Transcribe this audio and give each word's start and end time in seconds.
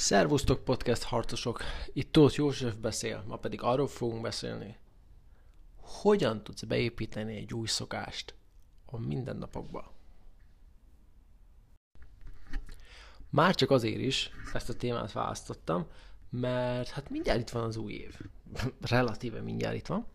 Szervusztok 0.00 0.64
podcast 0.64 1.02
harcosok, 1.02 1.62
itt 1.92 2.12
Tóth 2.12 2.36
József 2.36 2.74
beszél, 2.74 3.24
ma 3.26 3.36
pedig 3.36 3.62
arról 3.62 3.86
fogunk 3.86 4.22
beszélni, 4.22 4.76
hogyan 5.76 6.42
tudsz 6.42 6.62
beépíteni 6.62 7.36
egy 7.36 7.54
új 7.54 7.66
szokást 7.66 8.34
a 8.86 8.98
mindennapokba. 8.98 9.92
Már 13.30 13.54
csak 13.54 13.70
azért 13.70 14.00
is 14.00 14.30
ezt 14.52 14.68
a 14.68 14.74
témát 14.74 15.12
választottam, 15.12 15.86
mert 16.30 16.88
hát 16.88 17.10
mindjárt 17.10 17.40
itt 17.40 17.50
van 17.50 17.62
az 17.62 17.76
új 17.76 17.92
év. 17.92 18.20
Relatíve 18.80 19.40
mindjárt 19.40 19.76
itt 19.76 19.86
van. 19.86 20.06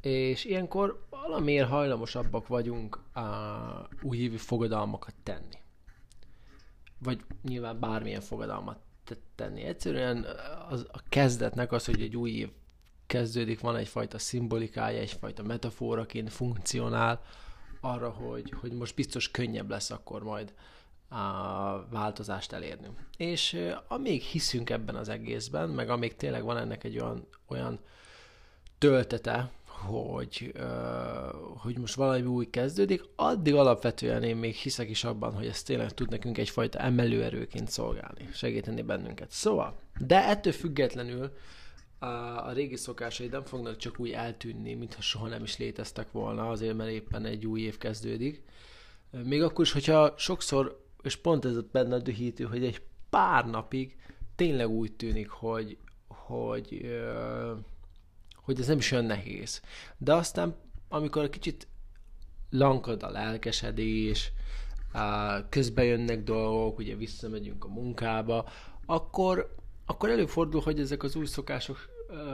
És 0.00 0.44
ilyenkor 0.44 1.06
valamiért 1.10 1.68
hajlamosabbak 1.68 2.46
vagyunk 2.46 2.96
a 2.96 3.88
újévi 4.02 4.36
fogadalmakat 4.36 5.14
tenni. 5.22 5.58
Vagy 6.98 7.20
nyilván 7.42 7.80
bármilyen 7.80 8.20
fogadalmat 8.20 8.90
tenni. 9.34 9.62
Egyszerűen 9.62 10.26
az, 10.68 10.86
a 10.92 11.02
kezdetnek 11.08 11.72
az, 11.72 11.84
hogy 11.84 12.02
egy 12.02 12.16
új 12.16 12.30
év 12.30 12.48
kezdődik, 13.06 13.60
van 13.60 13.76
egyfajta 13.76 14.18
szimbolikája, 14.18 15.00
egyfajta 15.00 15.42
metaforaként 15.42 16.32
funkcionál 16.32 17.20
arra, 17.80 18.10
hogy, 18.10 18.54
hogy 18.60 18.72
most 18.72 18.94
biztos 18.94 19.30
könnyebb 19.30 19.70
lesz 19.70 19.90
akkor 19.90 20.22
majd 20.22 20.54
a 21.08 21.86
változást 21.90 22.52
elérni. 22.52 22.88
És 23.16 23.58
amíg 23.88 24.22
hiszünk 24.22 24.70
ebben 24.70 24.94
az 24.94 25.08
egészben, 25.08 25.68
meg 25.68 25.90
amíg 25.90 26.16
tényleg 26.16 26.44
van 26.44 26.56
ennek 26.56 26.84
egy 26.84 26.98
olyan, 26.98 27.26
olyan 27.48 27.80
töltete, 28.78 29.50
hogy, 29.86 30.52
hogy 31.56 31.78
most 31.78 31.94
valami 31.94 32.26
új 32.26 32.50
kezdődik, 32.50 33.02
addig 33.16 33.54
alapvetően 33.54 34.22
én 34.22 34.36
még 34.36 34.54
hiszek 34.54 34.90
is 34.90 35.04
abban, 35.04 35.34
hogy 35.34 35.46
ez 35.46 35.62
tényleg 35.62 35.94
tud 35.94 36.10
nekünk 36.10 36.38
egyfajta 36.38 36.78
emelőerőként 36.78 37.70
szolgálni, 37.70 38.28
segíteni 38.32 38.82
bennünket. 38.82 39.30
Szóval, 39.30 39.80
de 39.98 40.28
ettől 40.28 40.52
függetlenül 40.52 41.32
a, 41.98 42.52
régi 42.52 42.76
szokásai 42.76 43.26
nem 43.26 43.44
fognak 43.44 43.76
csak 43.76 44.00
úgy 44.00 44.10
eltűnni, 44.10 44.74
mintha 44.74 45.02
soha 45.02 45.28
nem 45.28 45.42
is 45.42 45.58
léteztek 45.58 46.12
volna, 46.12 46.48
azért 46.48 46.76
mert 46.76 46.90
éppen 46.90 47.24
egy 47.24 47.46
új 47.46 47.60
év 47.60 47.78
kezdődik. 47.78 48.42
Még 49.24 49.42
akkor 49.42 49.64
is, 49.64 49.72
hogyha 49.72 50.14
sokszor, 50.16 50.84
és 51.02 51.16
pont 51.16 51.44
ez 51.44 51.60
benne 51.72 51.94
a 51.94 51.98
dühítő, 51.98 52.44
hogy 52.44 52.64
egy 52.64 52.82
pár 53.10 53.46
napig 53.46 53.96
tényleg 54.34 54.68
úgy 54.68 54.92
tűnik, 54.92 55.28
hogy, 55.28 55.76
hogy 56.08 57.00
hogy 58.42 58.60
ez 58.60 58.66
nem 58.66 58.78
is 58.78 58.92
olyan 58.92 59.04
nehéz. 59.04 59.60
De 59.98 60.14
aztán, 60.14 60.56
amikor 60.88 61.28
kicsit 61.28 61.66
lankad 62.50 63.02
a 63.02 63.10
lelkesedés, 63.10 64.32
közben 65.48 65.84
jönnek 65.84 66.22
dolgok, 66.22 66.78
ugye 66.78 66.96
visszamegyünk 66.96 67.64
a 67.64 67.68
munkába, 67.68 68.48
akkor, 68.86 69.54
akkor 69.86 70.10
előfordul, 70.10 70.60
hogy 70.60 70.80
ezek 70.80 71.02
az 71.02 71.16
új 71.16 71.26
szokások, 71.26 71.88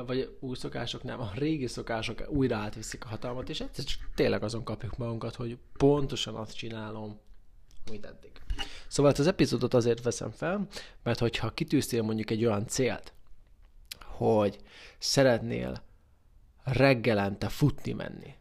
vagy 0.07 0.37
új 0.41 0.57
szokások 0.57 1.03
nem, 1.03 1.21
a 1.21 1.31
régi 1.35 1.67
szokások 1.67 2.25
újra 2.29 2.57
átviszik 2.57 3.05
a 3.05 3.09
hatalmat, 3.09 3.49
és 3.49 3.61
egyszer 3.61 3.85
csak 3.85 4.09
tényleg 4.15 4.43
azon 4.43 4.65
kapjuk 4.65 4.97
magunkat, 4.97 5.35
hogy 5.35 5.59
pontosan 5.77 6.35
azt 6.35 6.57
csinálom, 6.57 7.19
amit 7.87 8.07
eddig. 8.07 8.31
Szóval 8.89 9.13
az 9.17 9.27
epizódot 9.27 9.75
azért 9.75 10.03
veszem 10.03 10.31
fel, 10.31 10.67
mert 11.03 11.19
hogyha 11.19 11.51
kitűztél 11.51 12.03
mondjuk 12.03 12.31
egy 12.31 12.45
olyan 12.45 12.67
célt, 12.67 13.13
hogy 14.01 14.59
szeretnél 14.99 15.83
reggelente 16.73 17.49
futni 17.49 17.93
menni, 17.93 18.35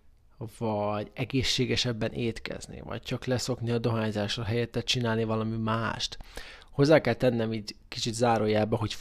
vagy 0.58 1.11
egészségesebben 1.14 2.11
étkezni, 2.11 2.81
vagy 2.84 3.02
csak 3.02 3.25
leszokni 3.25 3.72
a 3.72 3.78
dohányzásra 3.78 4.44
helyette 4.44 4.81
csinálni 4.81 5.23
valami 5.23 5.58
mást. 5.58 6.17
Hozzá 6.72 7.02
kell 7.02 7.14
tennem 7.14 7.53
így 7.53 7.75
kicsit 7.88 8.14
zárójelbe, 8.14 8.75
hogy 8.75 8.97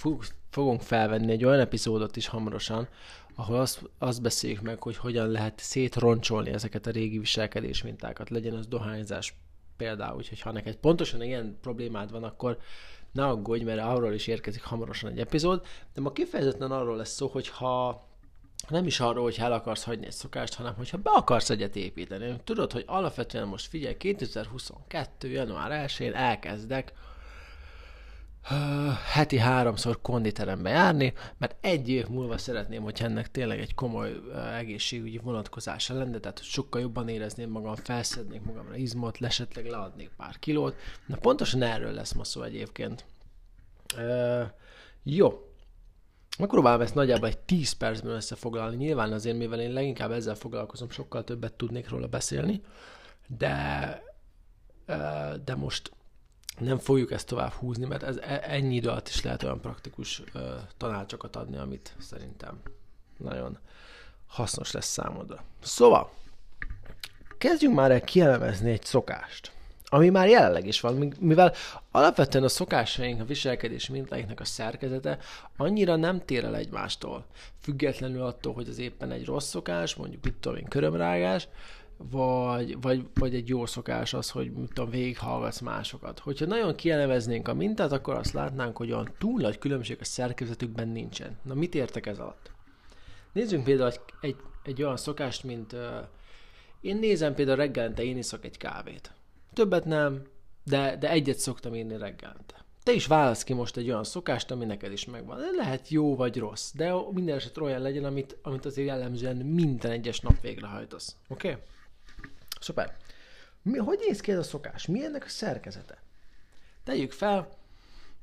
fogunk 0.50 0.80
felvenni 0.80 1.33
egy 1.33 1.44
olyan 1.44 1.60
epizódot 1.60 2.16
is 2.16 2.27
hamarosan, 2.27 2.88
ahol 3.34 3.60
azt, 3.60 3.83
azt 3.98 4.22
beszéljük 4.22 4.60
meg, 4.60 4.83
hogy 4.83 4.96
hogyan 4.96 5.28
lehet 5.28 5.58
szétroncsolni 5.58 6.51
ezeket 6.51 6.86
a 6.86 6.90
régi 6.90 7.18
viselkedés 7.18 7.83
mintákat, 7.83 8.30
legyen 8.30 8.55
az 8.55 8.67
dohányzás 8.67 9.34
például, 9.77 10.17
úgyhogy 10.17 10.40
ha 10.40 10.52
neked 10.52 10.77
pontosan 10.77 11.22
ilyen 11.22 11.58
problémád 11.61 12.11
van, 12.11 12.24
akkor 12.24 12.58
ne 13.12 13.27
aggódj, 13.27 13.64
mert 13.64 13.80
arról 13.80 14.12
is 14.12 14.27
érkezik 14.27 14.62
hamarosan 14.62 15.11
egy 15.11 15.18
epizód, 15.18 15.67
de 15.95 16.01
ma 16.01 16.12
kifejezetten 16.12 16.70
arról 16.70 16.96
lesz 16.96 17.14
szó, 17.14 17.27
hogy 17.27 17.48
ha 17.48 18.06
nem 18.68 18.86
is 18.86 19.00
arról, 19.00 19.22
hogy 19.22 19.36
el 19.39 19.52
akarsz 19.52 19.84
hagyni 19.84 20.06
egy 20.06 20.12
szokást, 20.12 20.55
hanem 20.55 20.74
hogyha 20.74 20.96
be 20.96 21.11
akarsz 21.11 21.50
egyet 21.50 21.77
építeni. 21.77 22.36
Tudod, 22.44 22.72
hogy 22.72 22.84
alapvetően 22.86 23.46
most 23.46 23.67
figyelj, 23.67 23.96
2022. 23.96 25.28
január 25.28 25.89
1-én 25.89 26.14
elkezdek 26.14 26.92
heti 29.12 29.39
háromszor 29.39 30.00
konditerembe 30.02 30.70
járni, 30.70 31.12
mert 31.39 31.56
egy 31.61 31.89
év 31.89 32.06
múlva 32.06 32.39
szeretném, 32.39 32.83
hogy 32.83 32.98
ennek 33.02 33.30
tényleg 33.30 33.61
egy 33.61 33.74
komoly 33.74 34.20
egészségügyi 34.56 35.18
vonatkozása 35.18 35.95
lenne, 35.95 36.18
tehát 36.18 36.39
hogy 36.39 36.48
sokkal 36.48 36.80
jobban 36.80 37.08
érezném 37.08 37.50
magam, 37.50 37.74
felszednék 37.74 38.42
magamra 38.42 38.77
izmot, 38.77 39.18
lesetleg 39.18 39.66
leadnék 39.66 40.11
pár 40.16 40.39
kilót. 40.39 40.77
Na 41.06 41.16
pontosan 41.16 41.62
erről 41.62 41.92
lesz 41.92 42.12
ma 42.12 42.24
szó 42.24 42.42
egyébként. 42.42 43.05
Uh, 43.96 44.42
jó, 45.02 45.46
Megpróbálom 46.39 46.80
ezt 46.80 46.95
nagyjából 46.95 47.29
egy 47.29 47.39
10 47.39 47.73
percben 47.73 48.14
összefoglalni. 48.14 48.77
Nyilván 48.77 49.13
azért, 49.13 49.36
mivel 49.36 49.61
én 49.61 49.73
leginkább 49.73 50.11
ezzel 50.11 50.35
foglalkozom, 50.35 50.91
sokkal 50.91 51.24
többet 51.24 51.52
tudnék 51.52 51.89
róla 51.89 52.07
beszélni, 52.07 52.63
de, 53.27 54.02
de 55.45 55.55
most 55.55 55.91
nem 56.58 56.79
fogjuk 56.79 57.11
ezt 57.11 57.27
tovább 57.27 57.52
húzni, 57.52 57.86
mert 57.86 58.02
ez 58.02 58.17
e, 58.17 58.41
ennyi 58.45 58.75
idő 58.75 58.89
alatt 58.89 59.08
is 59.08 59.23
lehet 59.23 59.42
olyan 59.42 59.61
praktikus 59.61 60.23
tanácsokat 60.77 61.36
adni, 61.36 61.57
amit 61.57 61.95
szerintem 61.98 62.61
nagyon 63.17 63.58
hasznos 64.27 64.70
lesz 64.70 64.86
számodra. 64.86 65.45
Szóval, 65.61 66.13
kezdjünk 67.39 67.75
már 67.75 67.91
el 67.91 68.01
kielemezni 68.01 68.70
egy 68.70 68.85
szokást 68.85 69.55
ami 69.89 70.08
már 70.08 70.29
jelenleg 70.29 70.67
is 70.67 70.80
van, 70.80 71.14
mivel 71.20 71.52
alapvetően 71.91 72.45
a 72.45 72.48
szokásaink, 72.48 73.20
a 73.20 73.24
viselkedés 73.24 73.89
mintáinknak 73.89 74.41
a 74.41 74.45
szerkezete 74.45 75.19
annyira 75.57 75.97
nem 75.97 76.24
tér 76.24 76.45
el 76.45 76.57
egymástól, 76.57 77.27
függetlenül 77.61 78.23
attól, 78.23 78.52
hogy 78.55 78.69
az 78.69 78.79
éppen 78.79 79.11
egy 79.11 79.25
rossz 79.25 79.48
szokás, 79.48 79.95
mondjuk 79.95 80.25
mit 80.25 80.35
tudom 80.35 80.58
én, 80.58 80.64
körömrágás, 80.64 81.48
vagy, 81.96 82.80
vagy, 82.80 83.07
vagy 83.14 83.35
egy 83.35 83.48
jó 83.48 83.67
szokás 83.67 84.14
az, 84.14 84.30
hogy 84.30 84.52
mit 84.52 84.73
tudom, 84.73 84.91
végighallgatsz 84.91 85.61
másokat. 85.61 86.19
Hogyha 86.19 86.46
nagyon 86.46 86.75
kielemeznénk 86.75 87.48
a 87.48 87.55
mintát, 87.55 87.92
akkor 87.92 88.14
azt 88.14 88.33
látnánk, 88.33 88.77
hogy 88.77 88.92
olyan 88.92 89.14
túl 89.19 89.41
nagy 89.41 89.58
különbség 89.58 89.96
a 90.01 90.05
szerkezetükben 90.05 90.89
nincsen. 90.89 91.39
Na 91.42 91.55
mit 91.55 91.75
értek 91.75 92.07
ez 92.07 92.19
alatt? 92.19 92.51
Nézzünk 93.33 93.64
például 93.64 93.91
egy, 93.91 94.01
egy, 94.20 94.36
egy 94.64 94.83
olyan 94.83 94.96
szokást, 94.96 95.45
mint 95.45 95.73
uh, 95.73 95.80
én 96.80 96.96
nézem 96.96 97.35
például 97.35 97.57
reggelente 97.57 98.02
én 98.02 98.17
iszok 98.17 98.45
egy 98.45 98.57
kávét. 98.57 99.15
Többet 99.56 99.84
nem, 99.84 100.22
de, 100.64 100.96
de 100.96 101.11
egyet 101.11 101.39
szoktam 101.39 101.74
írni 101.74 101.96
reggelente. 101.96 102.64
Te 102.83 102.92
is 102.92 103.06
válasz 103.06 103.44
ki 103.44 103.52
most 103.52 103.77
egy 103.77 103.89
olyan 103.89 104.05
szokást, 104.05 104.50
ami 104.50 104.64
neked 104.64 104.92
is 104.92 105.05
megvan. 105.05 105.39
Lehet 105.56 105.89
jó 105.89 106.17
vagy 106.17 106.39
rossz, 106.39 106.72
de 106.74 106.94
minden 107.11 107.36
esetre 107.36 107.62
olyan 107.62 107.80
legyen, 107.80 108.05
amit, 108.05 108.36
amit 108.42 108.64
azért 108.64 108.86
jellemzően 108.86 109.36
minden 109.36 109.90
egyes 109.90 110.20
nap 110.20 110.40
végrehajtasz. 110.40 111.16
Oké? 111.28 111.48
Okay? 111.48 111.62
Szuper. 112.61 112.96
Mi, 113.62 113.78
hogy 113.78 113.98
néz 114.06 114.20
ki 114.20 114.33
ez 114.33 114.39
a 114.39 114.42
szokás? 114.42 114.86
Mi 114.86 115.05
ennek 115.05 115.24
a 115.24 115.28
szerkezete? 115.28 116.02
Tegyük 116.84 117.12
fel, 117.12 117.48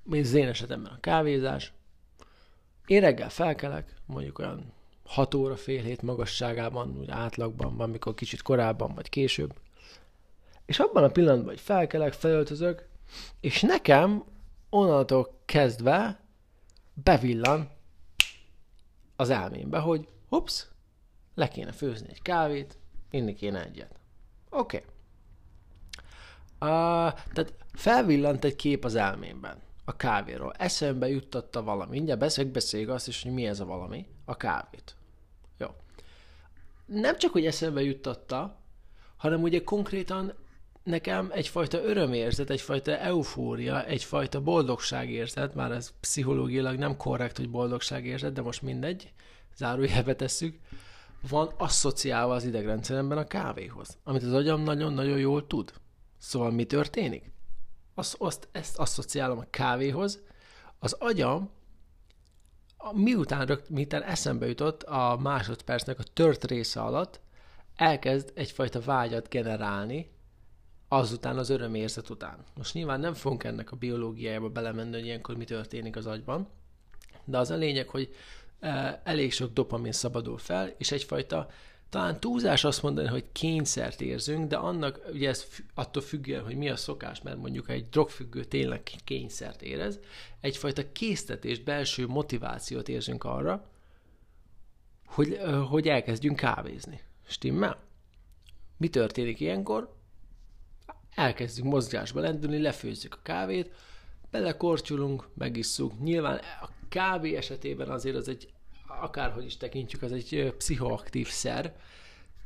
mint 0.03 0.25
az 0.25 0.33
én 0.33 0.47
esetemben 0.47 0.91
a 0.91 0.99
kávézás. 0.99 1.73
Én 2.85 2.99
reggel 2.99 3.29
felkelek, 3.29 3.93
mondjuk 4.05 4.39
olyan 4.39 4.73
6 5.05 5.33
óra, 5.33 5.55
fél 5.55 5.81
hét 5.81 6.01
magasságában, 6.01 6.97
úgy 6.99 7.09
átlagban 7.09 7.77
van, 7.77 7.89
mikor 7.89 8.13
kicsit 8.13 8.41
korábban 8.41 8.93
vagy 8.95 9.09
később. 9.09 9.53
És 10.65 10.79
abban 10.79 11.03
a 11.03 11.09
pillanatban, 11.09 11.49
hogy 11.49 11.59
felkelek, 11.59 12.13
felöltözök, 12.13 12.87
és 13.39 13.61
nekem 13.61 14.23
onnantól 14.69 15.39
kezdve 15.45 16.19
bevillan 16.93 17.69
az 19.15 19.29
elmémbe, 19.29 19.79
hogy 19.79 20.07
hops, 20.29 20.67
le 21.35 21.47
kéne 21.47 21.71
főzni 21.71 22.07
egy 22.09 22.21
kávét, 22.21 22.77
inni 23.09 23.33
kéne 23.33 23.65
egyet. 23.65 23.99
Oké. 24.49 24.77
Okay. 24.77 24.89
Uh, 26.53 27.13
tehát 27.33 27.53
felvillant 27.73 28.43
egy 28.43 28.55
kép 28.55 28.85
az 28.85 28.95
elmémben 28.95 29.61
a 29.85 29.95
kávéról. 29.95 30.53
Eszembe 30.57 31.07
juttatta 31.09 31.63
valami. 31.63 31.91
Mindjárt 31.91 32.19
beszéljük, 32.19 32.53
beszéljük 32.53 32.89
azt 32.89 33.07
is, 33.07 33.23
hogy 33.23 33.31
mi 33.31 33.45
ez 33.45 33.59
a 33.59 33.65
valami. 33.65 34.07
A 34.25 34.37
kávét. 34.37 34.95
Jó. 35.57 35.67
Nem 36.85 37.17
csak, 37.17 37.31
hogy 37.31 37.45
eszembe 37.45 37.81
juttatta, 37.81 38.57
hanem 39.17 39.41
ugye 39.41 39.63
konkrétan 39.63 40.33
nekem 40.83 41.29
egyfajta 41.31 41.83
örömérzet, 41.83 42.49
egyfajta 42.49 42.97
eufória, 42.97 43.85
egyfajta 43.85 44.41
boldogságérzet, 44.41 45.55
már 45.55 45.71
ez 45.71 45.93
pszichológiailag 45.99 46.77
nem 46.77 46.97
korrekt, 46.97 47.37
hogy 47.37 47.49
boldogságérzet, 47.49 48.33
de 48.33 48.41
most 48.41 48.61
mindegy, 48.61 49.13
zárójelbe 49.55 50.15
tesszük, 50.15 50.59
van 51.29 51.49
asszociálva 51.57 52.33
az 52.33 52.45
idegrendszeremben 52.45 53.17
a 53.17 53.27
kávéhoz, 53.27 53.97
amit 54.03 54.23
az 54.23 54.33
agyam 54.33 54.63
nagyon-nagyon 54.63 55.17
jól 55.17 55.47
tud. 55.47 55.73
Szóval 56.17 56.51
mi 56.51 56.65
történik? 56.65 57.31
Azt, 57.95 58.15
azt, 58.19 58.47
ezt 58.51 58.77
asszociálom 58.77 59.37
a 59.37 59.47
kávéhoz, 59.49 60.21
az 60.79 60.93
agyam, 60.93 61.49
miután, 62.91 63.59
miután 63.69 64.03
eszembe 64.03 64.47
jutott 64.47 64.83
a 64.83 65.17
másodpercnek 65.21 65.99
a 65.99 66.03
tört 66.13 66.45
része 66.45 66.81
alatt, 66.81 67.21
elkezd 67.75 68.31
egyfajta 68.35 68.81
vágyat 68.81 69.29
generálni, 69.29 70.12
azután 70.97 71.37
az 71.37 71.49
örömérzet 71.49 72.09
után. 72.09 72.37
Most 72.55 72.73
nyilván 72.73 72.99
nem 72.99 73.13
fogunk 73.13 73.43
ennek 73.43 73.71
a 73.71 73.75
biológiájába 73.75 74.49
belemenni, 74.49 74.93
hogy 74.93 75.05
ilyenkor 75.05 75.37
mi 75.37 75.43
történik 75.43 75.95
az 75.95 76.05
agyban, 76.05 76.47
de 77.25 77.37
az 77.37 77.51
a 77.51 77.55
lényeg, 77.55 77.87
hogy 77.87 78.15
e, 78.59 79.01
elég 79.03 79.31
sok 79.31 79.53
dopamin 79.53 79.91
szabadul 79.91 80.37
fel, 80.37 80.73
és 80.77 80.91
egyfajta 80.91 81.49
talán 81.89 82.19
túlzás 82.19 82.63
azt 82.63 82.81
mondani, 82.81 83.07
hogy 83.07 83.25
kényszert 83.31 84.01
érzünk, 84.01 84.47
de 84.47 84.55
annak 84.55 84.99
ugye 85.11 85.29
ez 85.29 85.47
attól 85.73 86.01
függően, 86.01 86.43
hogy 86.43 86.55
mi 86.55 86.69
a 86.69 86.75
szokás, 86.75 87.21
mert 87.21 87.37
mondjuk 87.37 87.69
egy 87.69 87.89
drogfüggő 87.89 88.43
tényleg 88.43 88.81
kényszert 89.03 89.61
érez, 89.61 89.99
egyfajta 90.39 90.91
késztetést, 90.91 91.63
belső 91.63 92.07
motivációt 92.07 92.89
érzünk 92.89 93.23
arra, 93.23 93.69
hogy, 95.05 95.39
hogy 95.69 95.87
elkezdjünk 95.87 96.35
kávézni. 96.35 97.01
Stimmel? 97.27 97.83
Mi 98.77 98.89
történik 98.89 99.39
ilyenkor? 99.39 100.01
Elkezdünk 101.15 101.67
mozgásba 101.67 102.19
lendülni, 102.19 102.61
lefőzzük 102.61 103.13
a 103.13 103.19
kávét, 103.23 103.71
belekortyulunk, 104.31 105.27
megisszuk. 105.33 105.99
Nyilván 105.99 106.39
a 106.61 106.69
kávé 106.89 107.35
esetében 107.35 107.89
azért 107.89 108.15
az 108.15 108.27
egy, 108.27 108.49
akárhogy 108.87 109.45
is 109.45 109.57
tekintjük, 109.57 110.01
az 110.01 110.11
egy 110.11 110.53
pszichoaktív 110.57 111.27
szer, 111.27 111.75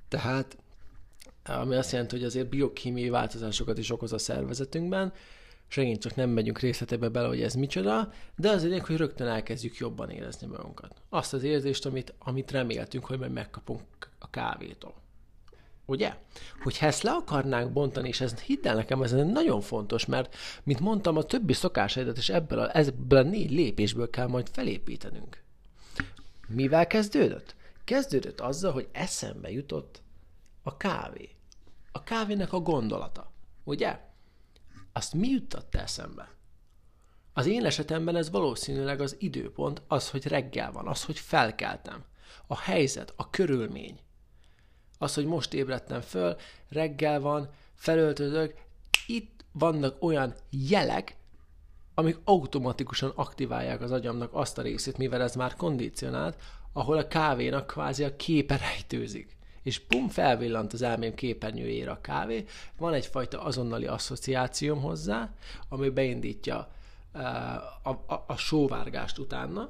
tehát 0.07 0.57
ami 1.43 1.75
azt 1.75 1.91
jelenti, 1.91 2.15
hogy 2.15 2.25
azért 2.25 2.49
biokémiai 2.49 3.09
változásokat 3.09 3.77
is 3.77 3.91
okoz 3.91 4.13
a 4.13 4.17
szervezetünkben, 4.17 5.13
és 5.69 5.75
megint 5.75 6.01
csak 6.01 6.15
nem 6.15 6.29
megyünk 6.29 6.59
részletekbe 6.59 7.09
bele, 7.09 7.27
hogy 7.27 7.41
ez 7.41 7.53
micsoda, 7.53 8.11
de 8.35 8.49
az 8.49 8.63
lényeg, 8.63 8.85
hogy 8.85 8.97
rögtön 8.97 9.27
elkezdjük 9.27 9.77
jobban 9.77 10.09
érezni 10.09 10.47
magunkat. 10.47 11.01
Azt 11.09 11.33
az 11.33 11.43
érzést, 11.43 11.85
amit, 11.85 12.13
amit 12.19 12.51
reméltünk, 12.51 13.05
hogy 13.05 13.19
majd 13.19 13.31
megkapunk 13.31 13.81
a 14.19 14.29
kávétól. 14.29 14.93
Ugye? 15.89 16.15
Hogyha 16.61 16.85
ezt 16.85 17.01
le 17.03 17.11
akarnánk 17.11 17.71
bontani, 17.71 18.07
és 18.07 18.21
ez 18.21 18.39
hidd 18.39 18.67
el 18.67 18.75
nekem, 18.75 19.03
ez 19.03 19.11
nagyon 19.11 19.61
fontos, 19.61 20.05
mert, 20.05 20.35
mint 20.63 20.79
mondtam, 20.79 21.17
a 21.17 21.23
többi 21.23 21.53
szokásaidat 21.53 22.17
is 22.17 22.29
ebből 22.29 22.59
a, 22.59 22.77
ebből 22.77 23.19
a 23.19 23.29
négy 23.29 23.51
lépésből 23.51 24.09
kell 24.09 24.27
majd 24.27 24.49
felépítenünk. 24.51 25.43
Mivel 26.47 26.87
kezdődött? 26.87 27.55
Kezdődött 27.83 28.39
azzal, 28.39 28.71
hogy 28.71 28.87
eszembe 28.91 29.51
jutott 29.51 30.01
a 30.63 30.77
kávé. 30.77 31.29
A 31.91 32.03
kávének 32.03 32.53
a 32.53 32.59
gondolata. 32.59 33.31
Ugye? 33.63 33.99
Azt 34.93 35.13
mi 35.13 35.27
jutott 35.27 35.75
eszembe? 35.75 36.29
Az 37.33 37.45
én 37.45 37.65
esetemben 37.65 38.15
ez 38.15 38.29
valószínűleg 38.29 39.01
az 39.01 39.15
időpont, 39.19 39.81
az, 39.87 40.09
hogy 40.09 40.27
reggel 40.27 40.71
van, 40.71 40.87
az, 40.87 41.03
hogy 41.03 41.19
felkeltem. 41.19 42.03
A 42.47 42.59
helyzet, 42.59 43.13
a 43.15 43.29
körülmény. 43.29 43.99
Az, 44.97 45.13
hogy 45.13 45.25
most 45.25 45.53
ébredtem 45.53 46.01
föl, 46.01 46.35
reggel 46.69 47.19
van, 47.19 47.49
felöltözök, 47.73 48.53
itt 49.07 49.45
vannak 49.51 50.03
olyan 50.03 50.33
jelek, 50.49 51.15
amik 51.93 52.19
automatikusan 52.23 53.11
aktiválják 53.15 53.81
az 53.81 53.91
agyamnak 53.91 54.33
azt 54.33 54.57
a 54.57 54.61
részét, 54.61 54.97
mivel 54.97 55.21
ez 55.21 55.35
már 55.35 55.55
kondicionált, 55.55 56.37
ahol 56.73 56.97
a 56.97 57.07
kávénak 57.07 57.67
kvázi 57.67 58.03
a 58.03 58.15
képe 58.15 58.57
rejtőzik. 58.57 59.35
És 59.63 59.79
pum, 59.79 60.09
felvillant 60.09 60.73
az 60.73 60.81
elmém 60.81 61.13
képernyőjére 61.15 61.91
a 61.91 62.01
kávé, 62.01 62.45
van 62.77 62.93
egyfajta 62.93 63.43
azonnali 63.43 63.85
asszociációm 63.85 64.81
hozzá, 64.81 65.33
ami 65.69 65.89
beindítja 65.89 66.71
uh, 67.13 67.21
a, 67.87 68.03
a, 68.07 68.23
a 68.27 68.35
sóvárgást 68.35 69.17
utána. 69.17 69.69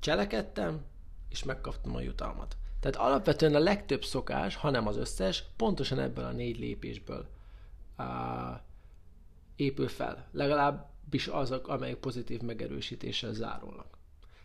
Cselekedtem, 0.00 0.80
és 1.36 1.44
megkaptam 1.44 1.94
a 1.94 2.00
jutalmat. 2.00 2.56
Tehát 2.80 2.96
alapvetően 2.96 3.54
a 3.54 3.58
legtöbb 3.58 4.04
szokás, 4.04 4.54
hanem 4.54 4.86
az 4.86 4.96
összes, 4.96 5.44
pontosan 5.56 5.98
ebből 5.98 6.24
a 6.24 6.32
négy 6.32 6.58
lépésből 6.58 7.26
uh, 7.98 8.06
épül 9.56 9.88
fel. 9.88 10.28
Legalábbis 10.32 11.26
azok, 11.26 11.68
amelyek 11.68 11.96
pozitív 11.96 12.40
megerősítéssel 12.40 13.32
zárulnak. 13.32 13.98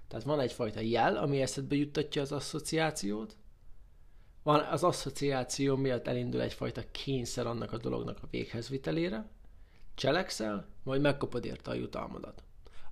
Tehát 0.07 0.25
van 0.25 0.39
egyfajta 0.39 0.79
jel, 0.79 1.15
ami 1.15 1.41
eszedbe 1.41 1.75
juttatja 1.75 2.21
az 2.21 2.31
asszociációt, 2.31 3.35
van 4.43 4.59
az 4.59 4.83
asszociáció 4.83 5.75
miatt 5.75 6.07
elindul 6.07 6.41
egyfajta 6.41 6.83
kényszer 6.91 7.45
annak 7.45 7.71
a 7.71 7.77
dolognak 7.77 8.17
a 8.21 8.27
véghezvitelére, 8.31 9.29
cselekszel, 9.95 10.67
majd 10.83 11.01
megkapod 11.01 11.45
érte 11.45 11.71
a 11.71 11.73
jutalmadat. 11.73 12.43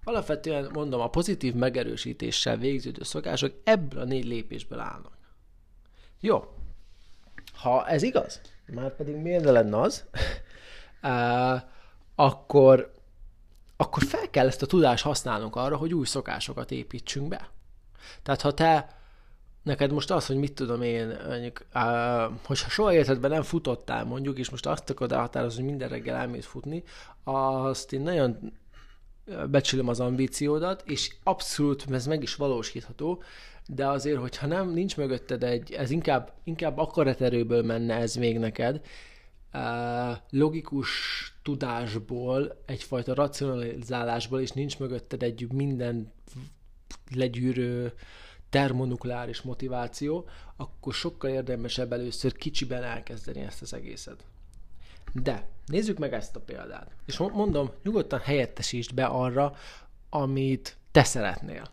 Alapvetően 0.03 0.69
mondom, 0.73 0.99
a 0.99 1.09
pozitív 1.09 1.53
megerősítéssel 1.53 2.57
végződő 2.57 3.03
szokások 3.03 3.53
ebből 3.63 4.01
a 4.01 4.05
négy 4.05 4.25
lépésből 4.25 4.79
állnak. 4.79 5.17
Jó. 6.19 6.53
Ha 7.53 7.87
ez 7.87 8.03
igaz, 8.03 8.41
már 8.65 8.95
pedig 8.95 9.15
miért 9.15 9.43
ne 9.43 9.51
lenne 9.51 9.79
az, 9.79 10.05
akkor 12.15 12.97
akkor 13.81 14.03
fel 14.03 14.29
kell 14.29 14.47
ezt 14.47 14.61
a 14.61 14.65
tudást 14.65 15.03
használnunk 15.03 15.55
arra, 15.55 15.77
hogy 15.77 15.93
új 15.93 16.05
szokásokat 16.05 16.71
építsünk 16.71 17.27
be. 17.27 17.49
Tehát 18.23 18.41
ha 18.41 18.53
te 18.53 18.99
neked 19.63 19.91
most 19.91 20.11
az, 20.11 20.25
hogy 20.25 20.35
mit 20.35 20.53
tudom 20.53 20.81
én, 20.81 21.17
mondjuk, 21.27 21.65
uh, 21.73 22.33
hogyha 22.45 22.69
soha 22.69 22.93
életedben 22.93 23.31
nem 23.31 23.41
futottál 23.41 24.05
mondjuk, 24.05 24.37
és 24.37 24.49
most 24.49 24.65
azt 24.65 24.89
akarod 24.89 25.11
elhatározni, 25.11 25.61
hogy 25.61 25.69
minden 25.69 25.89
reggel 25.89 26.15
elmész 26.15 26.45
futni, 26.45 26.83
azt 27.23 27.93
én 27.93 28.01
nagyon 28.01 28.53
becsülöm 29.49 29.87
az 29.87 29.99
ambíciódat, 29.99 30.83
és 30.85 31.15
abszolút 31.23 31.85
ez 31.91 32.07
meg 32.07 32.23
is 32.23 32.35
valósítható, 32.35 33.23
de 33.67 33.87
azért, 33.87 34.19
hogyha 34.19 34.47
nem, 34.47 34.69
nincs 34.69 34.97
mögötted 34.97 35.43
egy, 35.43 35.71
ez 35.71 35.89
inkább, 35.89 36.33
inkább 36.43 36.77
akaraterőből 36.77 37.63
menne 37.63 37.95
ez 37.95 38.15
még 38.15 38.37
neked, 38.37 38.81
logikus 40.29 40.89
tudásból, 41.43 42.61
egyfajta 42.65 43.13
racionalizálásból, 43.13 44.41
és 44.41 44.51
nincs 44.51 44.79
mögötted 44.79 45.23
egy 45.23 45.51
minden 45.51 46.11
legyűrő 47.15 47.93
termonukleáris 48.49 49.41
motiváció, 49.41 50.27
akkor 50.55 50.93
sokkal 50.93 51.29
érdemesebb 51.29 51.93
először 51.93 52.33
kicsiben 52.33 52.83
elkezdeni 52.83 53.41
ezt 53.41 53.61
az 53.61 53.73
egészet. 53.73 54.23
De 55.13 55.47
nézzük 55.65 55.97
meg 55.97 56.13
ezt 56.13 56.35
a 56.35 56.39
példát. 56.39 56.91
És 57.05 57.17
mondom, 57.17 57.69
nyugodtan 57.83 58.19
helyettesítsd 58.19 58.93
be 58.93 59.05
arra, 59.05 59.55
amit 60.09 60.77
te 60.91 61.03
szeretnél. 61.03 61.69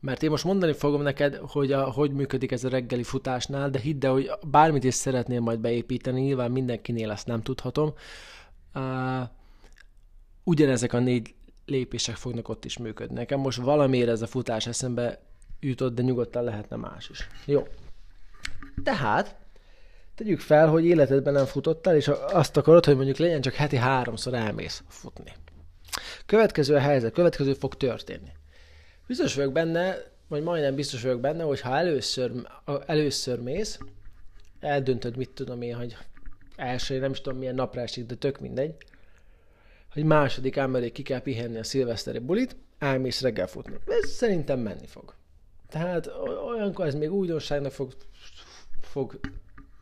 Mert 0.00 0.22
én 0.22 0.30
most 0.30 0.44
mondani 0.44 0.72
fogom 0.72 1.02
neked, 1.02 1.36
hogy 1.36 1.72
a, 1.72 1.90
hogy 1.90 2.12
működik 2.12 2.52
ez 2.52 2.64
a 2.64 2.68
reggeli 2.68 3.02
futásnál, 3.02 3.70
de 3.70 3.78
hidd 3.78 4.04
el, 4.04 4.12
hogy 4.12 4.30
bármit 4.46 4.84
is 4.84 4.94
szeretnél 4.94 5.40
majd 5.40 5.58
beépíteni, 5.58 6.20
nyilván 6.20 6.50
mindenkinél 6.50 7.10
ezt 7.10 7.26
nem 7.26 7.42
tudhatom. 7.42 7.92
Uh, 8.74 9.28
ugyanezek 10.44 10.92
a 10.92 10.98
négy 10.98 11.34
lépések 11.66 12.16
fognak 12.16 12.48
ott 12.48 12.64
is 12.64 12.78
működni. 12.78 13.14
Nekem 13.14 13.40
most 13.40 13.58
valamiért 13.58 14.08
ez 14.08 14.22
a 14.22 14.26
futás 14.26 14.66
eszembe 14.66 15.20
jutott, 15.60 15.94
de 15.94 16.02
nyugodtan 16.02 16.44
lehetne 16.44 16.76
más 16.76 17.08
is. 17.08 17.28
Jó. 17.44 17.66
Tehát, 18.82 19.36
tegyük 20.18 20.40
fel, 20.40 20.68
hogy 20.68 20.84
életedben 20.84 21.32
nem 21.32 21.44
futottál, 21.44 21.96
és 21.96 22.08
azt 22.32 22.56
akarod, 22.56 22.84
hogy 22.84 22.96
mondjuk 22.96 23.16
legyen 23.16 23.40
csak 23.40 23.54
heti 23.54 23.76
háromszor 23.76 24.34
elmész 24.34 24.82
futni. 24.88 25.32
Következő 26.26 26.74
a 26.74 26.78
helyzet, 26.78 27.12
következő 27.12 27.52
fog 27.52 27.74
történni. 27.74 28.32
Biztos 29.06 29.34
vagyok 29.34 29.52
benne, 29.52 29.96
vagy 30.28 30.42
majdnem 30.42 30.74
biztos 30.74 31.02
vagyok 31.02 31.20
benne, 31.20 31.42
hogy 31.42 31.60
ha 31.60 31.76
először, 31.76 32.32
először 32.86 33.40
mész, 33.40 33.78
eldöntöd, 34.60 35.16
mit 35.16 35.30
tudom 35.30 35.62
én, 35.62 35.74
hogy 35.74 35.96
első, 36.56 36.98
nem 36.98 37.10
is 37.10 37.20
tudom 37.20 37.38
milyen 37.38 37.54
napra 37.54 37.80
esik, 37.80 38.06
de 38.06 38.14
tök 38.14 38.40
mindegy, 38.40 38.74
hogy 39.92 40.04
második 40.04 40.56
emellé 40.56 40.90
ki 40.90 41.02
kell 41.02 41.20
pihenni 41.20 41.58
a 41.58 41.64
szilveszteri 41.64 42.18
bulit, 42.18 42.56
elmész 42.78 43.20
reggel 43.20 43.46
futni. 43.46 43.76
Ez 43.86 44.10
szerintem 44.10 44.58
menni 44.58 44.86
fog. 44.86 45.14
Tehát 45.68 46.10
olyankor 46.46 46.86
ez 46.86 46.94
még 46.94 47.12
újdonságnak 47.12 47.72
fog, 47.72 47.92
fog 48.80 49.20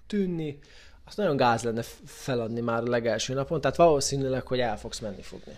tűnni, 0.06 0.58
azt 1.04 1.16
nagyon 1.16 1.36
gáz 1.36 1.62
lenne 1.62 1.82
feladni 2.04 2.60
már 2.60 2.82
a 2.82 2.88
legelső 2.88 3.34
napon, 3.34 3.60
tehát 3.60 3.76
valószínűleg, 3.76 4.46
hogy 4.46 4.60
el 4.60 4.78
fogsz 4.78 4.98
menni 4.98 5.22
fogni. 5.22 5.56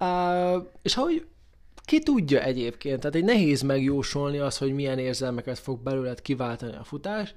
Uh, 0.00 0.66
és 0.82 0.96
ahogy 0.96 1.26
ki 1.84 1.98
tudja 1.98 2.42
egyébként, 2.42 3.00
tehát 3.00 3.16
egy 3.16 3.24
nehéz 3.24 3.62
megjósolni 3.62 4.38
az, 4.38 4.58
hogy 4.58 4.74
milyen 4.74 4.98
érzelmeket 4.98 5.58
fog 5.58 5.80
belőled 5.80 6.22
kiváltani 6.22 6.76
a 6.76 6.84
futás, 6.84 7.34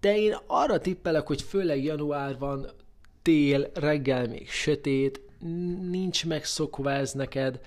de 0.00 0.16
én 0.16 0.36
arra 0.46 0.78
tippelek, 0.78 1.26
hogy 1.26 1.42
főleg 1.42 1.84
január 1.84 2.38
van, 2.38 2.70
tél, 3.22 3.70
reggel 3.74 4.26
még 4.26 4.50
sötét, 4.50 5.20
nincs 5.90 6.26
megszokva 6.26 6.90
ez 6.90 7.12
neked, 7.12 7.60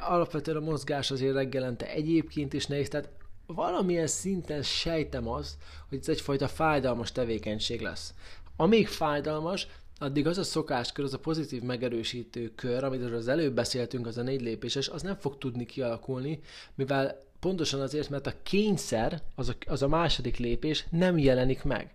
alapvetően 0.00 0.56
a 0.56 0.60
mozgás 0.60 1.10
azért 1.10 1.34
reggelente 1.34 1.90
egyébként 1.90 2.52
is 2.52 2.66
nehéz, 2.66 2.88
tehát 2.88 3.08
valamilyen 3.46 4.06
szinten 4.06 4.62
sejtem 4.62 5.28
azt, 5.28 5.54
hogy 5.88 5.98
ez 5.98 6.08
egyfajta 6.08 6.48
fájdalmas 6.48 7.12
tevékenység 7.12 7.80
lesz. 7.80 8.14
Amíg 8.56 8.88
fájdalmas, 8.88 9.66
addig 9.98 10.26
az 10.26 10.38
a 10.38 10.42
szokáskör, 10.42 11.04
az 11.04 11.14
a 11.14 11.18
pozitív 11.18 11.62
megerősítő 11.62 12.52
kör, 12.54 12.84
amit 12.84 13.12
az 13.12 13.28
előbb 13.28 13.54
beszéltünk, 13.54 14.06
az 14.06 14.18
a 14.18 14.22
négy 14.22 14.40
lépéses, 14.40 14.88
az 14.88 15.02
nem 15.02 15.16
fog 15.16 15.38
tudni 15.38 15.66
kialakulni, 15.66 16.40
mivel 16.74 17.24
pontosan 17.40 17.80
azért, 17.80 18.08
mert 18.08 18.26
a 18.26 18.32
kényszer, 18.42 19.22
az 19.34 19.48
a, 19.48 19.54
az 19.66 19.82
a 19.82 19.88
második 19.88 20.36
lépés 20.36 20.86
nem 20.90 21.18
jelenik 21.18 21.62
meg. 21.62 21.94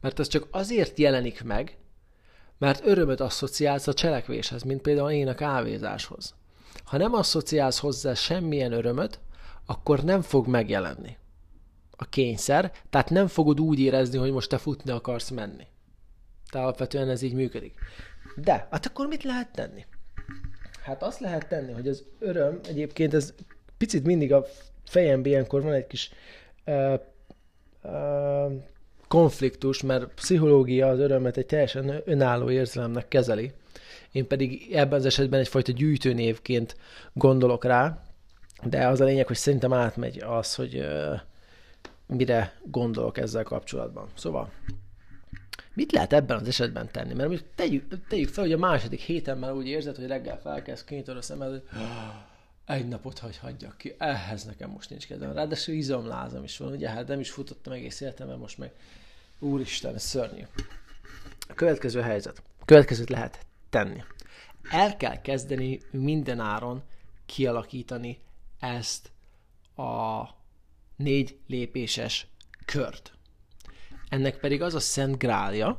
Mert 0.00 0.18
az 0.18 0.28
csak 0.28 0.46
azért 0.50 0.98
jelenik 0.98 1.44
meg, 1.44 1.76
mert 2.58 2.86
örömöt 2.86 3.20
asszociálsz 3.20 3.86
a 3.86 3.94
cselekvéshez, 3.94 4.62
mint 4.62 4.82
például 4.82 5.10
én 5.10 5.28
a 5.28 5.34
kávézáshoz. 5.34 6.34
Ha 6.84 6.96
nem 6.96 7.14
asszociálsz 7.14 7.78
hozzá 7.78 8.14
semmilyen 8.14 8.72
örömöt, 8.72 9.18
akkor 9.66 10.04
nem 10.04 10.22
fog 10.22 10.46
megjelenni 10.46 11.16
a 11.90 12.08
kényszer, 12.08 12.72
tehát 12.90 13.10
nem 13.10 13.26
fogod 13.26 13.60
úgy 13.60 13.80
érezni, 13.80 14.18
hogy 14.18 14.32
most 14.32 14.48
te 14.48 14.58
futni 14.58 14.90
akarsz 14.90 15.30
menni. 15.30 15.66
Tehát 16.50 16.66
alapvetően 16.66 17.08
ez 17.08 17.22
így 17.22 17.34
működik. 17.34 17.74
De, 18.36 18.68
hát 18.70 18.86
akkor 18.86 19.06
mit 19.06 19.22
lehet 19.22 19.52
tenni? 19.52 19.84
Hát 20.82 21.02
azt 21.02 21.20
lehet 21.20 21.48
tenni, 21.48 21.72
hogy 21.72 21.88
az 21.88 22.04
öröm, 22.18 22.60
egyébként 22.68 23.14
ez 23.14 23.34
picit 23.78 24.04
mindig 24.04 24.32
a 24.32 24.46
fejemben 24.84 25.30
ilyenkor 25.32 25.62
van 25.62 25.72
egy 25.72 25.86
kis 25.86 26.10
uh, 26.66 27.00
uh, 27.82 28.52
konfliktus, 29.08 29.82
mert 29.82 30.14
pszichológia 30.14 30.88
az 30.88 30.98
örömet 30.98 31.36
egy 31.36 31.46
teljesen 31.46 32.02
önálló 32.04 32.50
érzelemnek 32.50 33.08
kezeli. 33.08 33.52
Én 34.12 34.26
pedig 34.26 34.72
ebben 34.72 34.98
az 34.98 35.06
esetben 35.06 35.40
egyfajta 35.40 35.72
gyűjtőnévként 35.72 36.76
gondolok 37.12 37.64
rá, 37.64 38.05
de 38.62 38.86
az 38.86 39.00
a 39.00 39.04
lényeg, 39.04 39.26
hogy 39.26 39.36
szerintem 39.36 39.72
átmegy 39.72 40.18
az, 40.18 40.54
hogy 40.54 40.86
mire 42.06 42.60
gondolok 42.64 43.18
ezzel 43.18 43.42
kapcsolatban. 43.42 44.08
Szóval, 44.14 44.52
mit 45.74 45.92
lehet 45.92 46.12
ebben 46.12 46.38
az 46.38 46.48
esetben 46.48 46.88
tenni? 46.90 47.14
Mert 47.14 47.28
most 47.28 47.44
tegyük, 47.54 48.06
tegyük 48.08 48.28
fel, 48.28 48.44
hogy 48.44 48.52
a 48.52 48.58
második 48.58 49.00
héten 49.00 49.38
már 49.38 49.52
úgy 49.52 49.68
érzed, 49.68 49.96
hogy 49.96 50.06
reggel 50.06 50.40
felkezd, 50.40 50.84
kinyitod 50.84 51.16
a 51.16 51.22
szemed, 51.22 51.48
hogy 51.48 51.62
egy 52.66 52.88
napot 52.88 53.18
hagy 53.18 53.36
hagyjak 53.36 53.76
ki, 53.76 53.94
ehhez 53.98 54.44
nekem 54.44 54.70
most 54.70 54.90
nincs 54.90 55.06
kedvem. 55.06 55.32
Ráadásul 55.32 55.74
izomlázam 55.74 56.44
is 56.44 56.56
van, 56.58 56.72
ugye, 56.72 56.90
hát 56.90 57.06
nem 57.08 57.20
is 57.20 57.30
futottam 57.30 57.72
egész 57.72 58.00
életemben, 58.00 58.38
most 58.38 58.58
meg 58.58 58.72
úristen, 59.38 59.94
ez 59.94 60.02
szörnyű. 60.02 60.42
A 61.48 61.54
következő 61.54 62.00
helyzet. 62.00 62.42
A 62.60 62.64
következőt 62.64 63.08
lehet 63.08 63.46
tenni. 63.70 64.02
El 64.70 64.96
kell 64.96 65.20
kezdeni 65.20 65.80
minden 65.90 66.40
áron 66.40 66.82
kialakítani 67.26 68.18
ezt 68.60 69.10
a 69.76 70.22
négy 70.96 71.38
lépéses 71.46 72.26
kört. 72.64 73.12
Ennek 74.08 74.38
pedig 74.38 74.62
az 74.62 74.74
a 74.74 74.80
szent 74.80 75.18
grálja, 75.18 75.78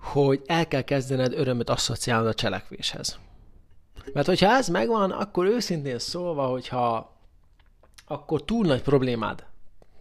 hogy 0.00 0.42
el 0.46 0.68
kell 0.68 0.82
kezdened 0.82 1.32
örömöt 1.32 1.70
asszociálni 1.70 2.28
a 2.28 2.34
cselekvéshez. 2.34 3.18
Mert 4.12 4.26
hogyha 4.26 4.56
ez 4.56 4.68
megvan, 4.68 5.10
akkor 5.10 5.46
őszintén 5.46 5.98
szólva, 5.98 6.46
hogyha 6.46 7.16
akkor 8.06 8.44
túl 8.44 8.66
nagy 8.66 8.82
problémád 8.82 9.46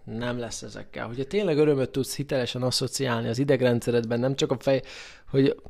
nem 0.03 0.39
lesz 0.39 0.61
ezekkel. 0.61 1.07
Hogyha 1.07 1.23
tényleg 1.23 1.57
örömöt 1.57 1.89
tudsz 1.89 2.15
hitelesen 2.15 2.61
asszociálni 2.61 3.27
az 3.27 3.37
idegrendszeredben, 3.37 4.19
nem 4.19 4.35
csak 4.35 4.51
a 4.51 4.57
fej, 4.59 4.81
hogy 5.29 5.61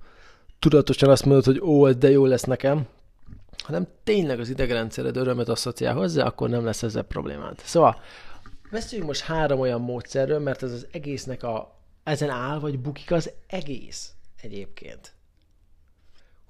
tudatosan 0.60 1.10
azt 1.10 1.26
mondod, 1.26 1.46
hogy 1.46 1.60
ó, 1.60 1.92
de 1.92 2.10
jó 2.10 2.26
lesz 2.26 2.44
nekem, 2.44 2.88
hanem 3.58 3.88
tényleg 4.04 4.40
az 4.40 4.50
idegrendszered 4.50 5.18
örömet 5.18 5.50
asszociál 5.50 5.94
hozzá, 5.94 6.26
akkor 6.26 6.50
nem 6.50 6.66
lesz 6.66 6.84
ezzel 6.84 7.04
problémád. 7.04 7.60
Szóval 7.64 8.02
beszéljünk 8.72 9.10
most 9.10 9.22
három 9.22 9.60
olyan 9.60 9.82
módszerről, 9.82 10.40
mert 10.40 10.64
ez 10.64 10.72
az 10.72 10.88
egésznek 10.92 11.44
a, 11.44 11.80
ezen 12.04 12.30
áll, 12.30 12.60
vagy 12.60 12.80
bukik 12.80 13.12
az 13.12 13.32
egész 13.48 14.14
egyébként 14.42 15.16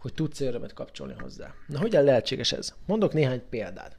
hogy 0.06 0.14
tudsz 0.14 0.40
örömet 0.40 0.74
kapcsolni 0.74 1.14
hozzá. 1.20 1.54
Na, 1.68 1.80
hogyan 1.80 2.04
lehetséges 2.04 2.52
ez? 2.52 2.74
Mondok 2.86 3.14
néhány 3.14 3.42
példát. 3.50 3.98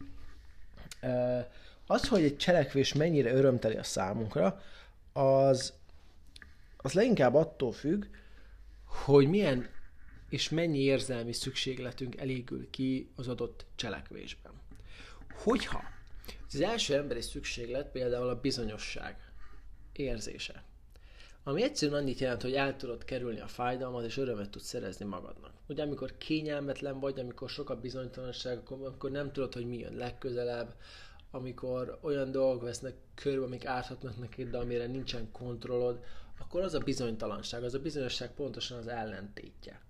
Az, 1.86 2.08
hogy 2.08 2.22
egy 2.22 2.36
cselekvés 2.36 2.92
mennyire 2.92 3.32
örömteli 3.32 3.76
a 3.76 3.82
számunkra, 3.82 4.60
az, 5.12 5.72
az 6.76 6.92
leginkább 6.92 7.34
attól 7.34 7.72
függ, 7.72 8.04
hogy 8.84 9.28
milyen 9.28 9.68
és 10.28 10.49
mennyi 10.49 10.78
érzelmi 10.78 11.33
szükségletünk 11.33 12.16
elégül 12.16 12.71
ki 12.71 13.11
az 13.16 13.28
adott 13.28 13.66
cselekvésben. 13.75 14.52
Hogyha 15.42 15.83
az 16.52 16.61
első 16.61 16.95
emberi 16.95 17.21
szükséglet 17.21 17.90
például 17.90 18.28
a 18.28 18.40
bizonyosság 18.40 19.33
érzése, 19.92 20.64
ami 21.42 21.62
egyszerűen 21.62 22.00
annyit 22.02 22.18
jelent, 22.18 22.42
hogy 22.42 22.54
el 22.54 22.76
tudod 22.76 23.04
kerülni 23.04 23.40
a 23.40 23.47
fájdalmat, 23.47 24.04
és 24.04 24.16
örömet 24.16 24.50
tudsz 24.50 24.66
szerezni 24.66 25.04
magadnak. 25.04 25.52
Ugye 25.68 25.83
amikor 25.83 26.18
kényelmetlen 26.18 27.00
vagy, 27.00 27.21
amikor 27.21 27.49
sok 27.49 27.71
a 27.71 27.80
bizonytalanság, 27.80 28.61
amikor 28.71 29.11
nem 29.11 29.33
tudod, 29.33 29.54
hogy 29.54 29.66
mi 29.66 29.78
jön 29.78 29.95
legközelebb, 29.95 30.75
amikor 31.30 31.99
olyan 32.02 32.30
dolgok 32.30 32.62
vesznek 32.62 32.95
körbe, 33.14 33.45
amik 33.45 33.66
árthatnak 33.66 34.18
neked, 34.18 34.50
de 34.50 34.59
amire 34.59 34.87
nincsen 34.87 35.30
kontrollod, 35.33 36.04
akkor 36.38 36.62
az 36.62 36.75
a 36.75 36.78
bizonytalanság, 36.78 37.62
az 37.62 37.75
a 37.75 37.78
bizonyosság 37.78 38.35
pontosan 38.35 38.78
az 38.78 38.87
ellentétje. 38.87 39.80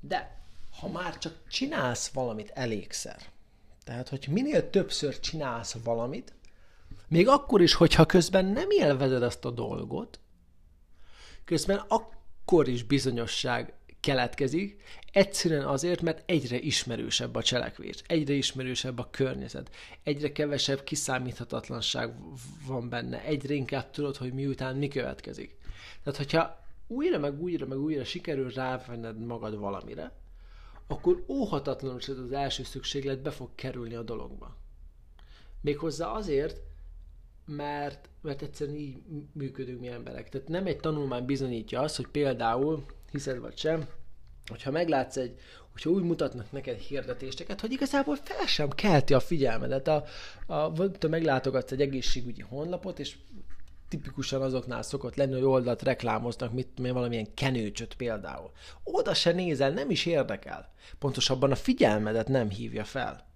De, 0.00 0.42
ha 0.80 0.88
már 0.88 1.18
csak 1.18 1.34
csinálsz 1.48 2.08
valamit 2.08 2.50
elégszer, 2.54 3.22
tehát, 3.84 4.08
hogy 4.08 4.26
minél 4.30 4.70
többször 4.70 5.20
csinálsz 5.20 5.76
valamit, 5.84 6.32
még 7.08 7.28
akkor 7.28 7.60
is, 7.60 7.74
hogyha 7.74 8.06
közben 8.06 8.44
nem 8.44 8.70
élvezed 8.70 9.22
azt 9.22 9.44
a 9.44 9.50
dolgot, 9.50 10.20
közben 11.44 11.82
akkor 11.88 12.68
is 12.68 12.82
bizonyosság 12.82 13.72
keletkezik, 14.00 14.82
egyszerűen 15.12 15.66
azért, 15.66 16.00
mert 16.00 16.30
egyre 16.30 16.58
ismerősebb 16.58 17.34
a 17.34 17.42
cselekvés, 17.42 18.02
egyre 18.06 18.34
ismerősebb 18.34 18.98
a 18.98 19.08
környezet, 19.10 19.70
egyre 20.02 20.32
kevesebb 20.32 20.84
kiszámíthatatlanság 20.84 22.14
van 22.66 22.88
benne, 22.88 23.22
egyre 23.22 23.54
inkább 23.54 23.90
tudod, 23.90 24.16
hogy 24.16 24.32
miután 24.32 24.76
mi 24.76 24.88
következik. 24.88 25.56
Tehát, 26.02 26.18
hogyha 26.18 26.66
újra 26.88 27.18
meg 27.18 27.40
újra 27.40 27.66
meg 27.66 27.78
újra 27.78 28.04
sikerül 28.04 28.50
rávenned 28.50 29.18
magad 29.18 29.58
valamire, 29.58 30.12
akkor 30.86 31.24
óhatatlanul 31.28 32.00
az 32.08 32.32
első 32.32 32.62
szükséglet 32.62 33.22
be 33.22 33.30
fog 33.30 33.50
kerülni 33.54 33.94
a 33.94 34.02
dologba. 34.02 34.56
Méghozzá 35.60 36.06
azért, 36.06 36.60
mert, 37.46 38.08
mert 38.20 38.42
egyszerűen 38.42 38.76
így 38.76 39.02
működünk 39.32 39.80
mi 39.80 39.88
emberek. 39.88 40.28
Tehát 40.28 40.48
nem 40.48 40.66
egy 40.66 40.80
tanulmány 40.80 41.24
bizonyítja 41.24 41.80
azt, 41.80 41.96
hogy 41.96 42.06
például, 42.06 42.84
hiszed 43.10 43.38
vagy 43.38 43.56
sem, 43.56 43.88
hogyha 44.46 44.70
meglátsz 44.70 45.16
egy, 45.16 45.40
hogyha 45.72 45.90
úgy 45.90 46.02
mutatnak 46.02 46.52
neked 46.52 46.78
hirdetéseket, 46.78 47.60
hogy 47.60 47.72
igazából 47.72 48.16
fel 48.16 48.46
sem 48.46 48.68
kelti 48.68 49.14
a 49.14 49.20
figyelmedet. 49.20 49.88
A, 49.88 50.04
a, 50.46 50.90
te 50.90 51.08
meglátogatsz 51.08 51.72
egy 51.72 51.80
egészségügyi 51.80 52.40
honlapot, 52.40 52.98
és 52.98 53.16
tipikusan 53.88 54.42
azoknál 54.42 54.82
szokott 54.82 55.14
lenni, 55.14 55.32
hogy 55.32 55.42
oldalt 55.42 55.82
reklámoznak, 55.82 56.52
mit, 56.52 56.78
mit 56.78 56.92
valamilyen 56.92 57.34
kenőcsöt 57.34 57.94
például. 57.94 58.50
Oda 58.82 59.14
se 59.14 59.32
nézel, 59.32 59.70
nem 59.70 59.90
is 59.90 60.06
érdekel. 60.06 60.72
Pontosabban 60.98 61.50
a 61.50 61.56
figyelmedet 61.56 62.28
nem 62.28 62.50
hívja 62.50 62.84
fel. 62.84 63.26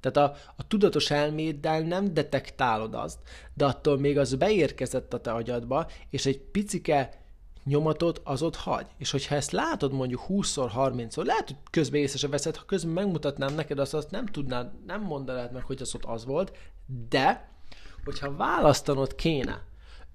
Tehát 0.00 0.30
a, 0.30 0.36
a 0.56 0.66
tudatos 0.66 1.10
elméddel 1.10 1.80
nem 1.80 2.14
detektálod 2.14 2.94
azt, 2.94 3.18
de 3.54 3.64
attól 3.64 3.98
még 3.98 4.18
az 4.18 4.34
beérkezett 4.34 5.14
a 5.14 5.20
te 5.20 5.32
agyadba, 5.32 5.90
és 6.10 6.26
egy 6.26 6.38
picike 6.38 7.26
nyomatot 7.64 8.20
az 8.24 8.42
ott 8.42 8.56
hagy. 8.56 8.86
És 8.98 9.10
hogyha 9.10 9.34
ezt 9.34 9.50
látod 9.50 9.92
mondjuk 9.92 10.24
20-szor, 10.28 10.70
30-szor, 10.76 11.24
lehet, 11.24 11.46
hogy 11.46 11.56
közben 11.70 12.00
észre 12.00 12.18
se 12.18 12.28
veszed, 12.28 12.56
ha 12.56 12.64
közben 12.64 12.92
megmutatnám 12.92 13.54
neked 13.54 13.78
azt, 13.78 13.94
azt 13.94 14.10
nem 14.10 14.26
tudnád, 14.26 14.70
nem 14.86 15.02
mondanád 15.02 15.52
meg, 15.52 15.62
hogy 15.62 15.82
az 15.82 15.94
ott 15.94 16.04
az 16.04 16.24
volt, 16.24 16.56
de 17.08 17.50
hogyha 18.04 18.36
választanod 18.36 19.14
kéne 19.14 19.62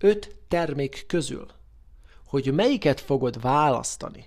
öt 0.04 0.36
termék 0.48 1.04
közül, 1.08 1.46
hogy 2.26 2.54
melyiket 2.54 3.00
fogod 3.00 3.42
választani, 3.42 4.26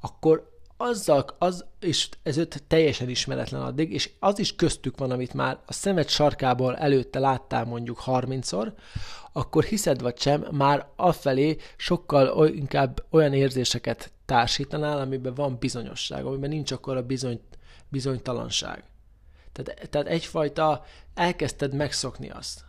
akkor 0.00 0.56
azzal, 0.76 1.24
az, 1.38 1.64
és 1.80 2.08
ez 2.22 2.36
öt 2.36 2.62
teljesen 2.66 3.08
ismeretlen 3.08 3.62
addig, 3.62 3.92
és 3.92 4.10
az 4.18 4.38
is 4.38 4.56
köztük 4.56 4.98
van, 4.98 5.10
amit 5.10 5.34
már 5.34 5.58
a 5.66 5.72
szemed 5.72 6.08
sarkából 6.08 6.76
előtte 6.76 7.18
láttál 7.18 7.64
mondjuk 7.64 8.02
30-szor, 8.06 8.72
akkor 9.32 9.64
hiszed 9.64 10.00
vagy 10.00 10.20
sem, 10.20 10.46
már 10.50 10.86
afelé 10.96 11.56
sokkal 11.76 12.48
inkább 12.48 13.04
olyan 13.10 13.32
érzéseket 13.32 14.12
társítanál, 14.26 14.98
amiben 14.98 15.34
van 15.34 15.58
bizonyosság, 15.58 16.24
amiben 16.24 16.50
nincs 16.50 16.72
akkor 16.72 16.96
a 16.96 17.02
bizony, 17.02 17.40
bizonytalanság. 17.88 18.84
Tehát, 19.52 19.88
tehát 19.90 20.06
egyfajta 20.06 20.84
elkezdted 21.14 21.74
megszokni 21.74 22.30
azt. 22.30 22.67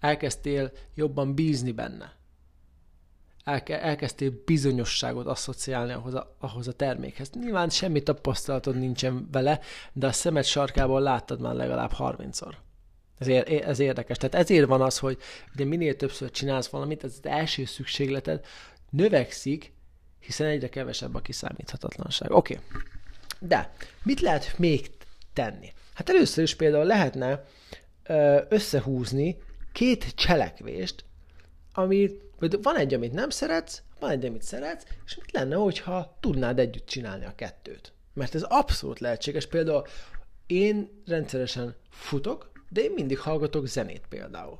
Elkezdtél 0.00 0.72
jobban 0.94 1.34
bízni 1.34 1.72
benne 1.72 2.18
elke, 3.44 3.82
elkezdtél 3.82 4.32
bizonyosságot 4.44 5.26
asszociálni 5.26 5.92
ahhoz 5.92 6.14
a, 6.14 6.36
ahhoz 6.38 6.68
a 6.68 6.72
termékhez. 6.72 7.30
Nyilván 7.30 7.68
semmi 7.68 8.02
tapasztalatod 8.02 8.78
nincsen 8.78 9.28
vele, 9.32 9.60
de 9.92 10.06
a 10.06 10.12
szemed 10.12 10.44
sarkából 10.44 11.00
láttad 11.00 11.40
már 11.40 11.54
legalább 11.54 11.92
30-szor. 11.98 12.52
Ez, 13.18 13.26
ér, 13.26 13.62
ez 13.66 13.78
érdekes. 13.78 14.16
Tehát 14.16 14.34
ezért 14.34 14.66
van 14.66 14.80
az, 14.80 14.98
hogy 14.98 15.18
ugye 15.54 15.64
minél 15.64 15.96
többször 15.96 16.30
csinálsz 16.30 16.68
valamit, 16.68 17.04
ez 17.04 17.14
az 17.22 17.30
első 17.30 17.64
szükségleted 17.64 18.44
növekszik, 18.90 19.72
hiszen 20.18 20.46
egyre 20.46 20.68
kevesebb 20.68 21.14
a 21.14 21.20
kiszámíthatatlanság. 21.20 22.30
Oké. 22.30 22.54
Okay. 22.54 22.80
De 23.38 23.72
mit 24.02 24.20
lehet 24.20 24.58
még 24.58 24.90
tenni? 25.32 25.72
Hát 25.94 26.08
először 26.08 26.44
is 26.44 26.54
például 26.54 26.84
lehetne 26.84 27.44
összehúzni 28.48 29.36
két 29.72 30.14
cselekvést, 30.14 31.04
ami, 31.72 32.10
vagy 32.38 32.62
van 32.62 32.76
egy, 32.76 32.94
amit 32.94 33.12
nem 33.12 33.30
szeretsz, 33.30 33.82
van 34.00 34.10
egy, 34.10 34.24
amit 34.24 34.42
szeretsz, 34.42 34.84
és 35.06 35.16
mit 35.16 35.32
lenne, 35.32 35.56
hogyha 35.56 36.16
tudnád 36.20 36.58
együtt 36.58 36.86
csinálni 36.86 37.24
a 37.24 37.34
kettőt? 37.34 37.92
Mert 38.14 38.34
ez 38.34 38.42
abszolút 38.42 38.98
lehetséges. 38.98 39.46
Például 39.46 39.86
én 40.46 41.02
rendszeresen 41.06 41.74
futok, 41.90 42.50
de 42.68 42.80
én 42.80 42.92
mindig 42.94 43.18
hallgatok 43.18 43.66
zenét 43.66 44.04
például. 44.08 44.58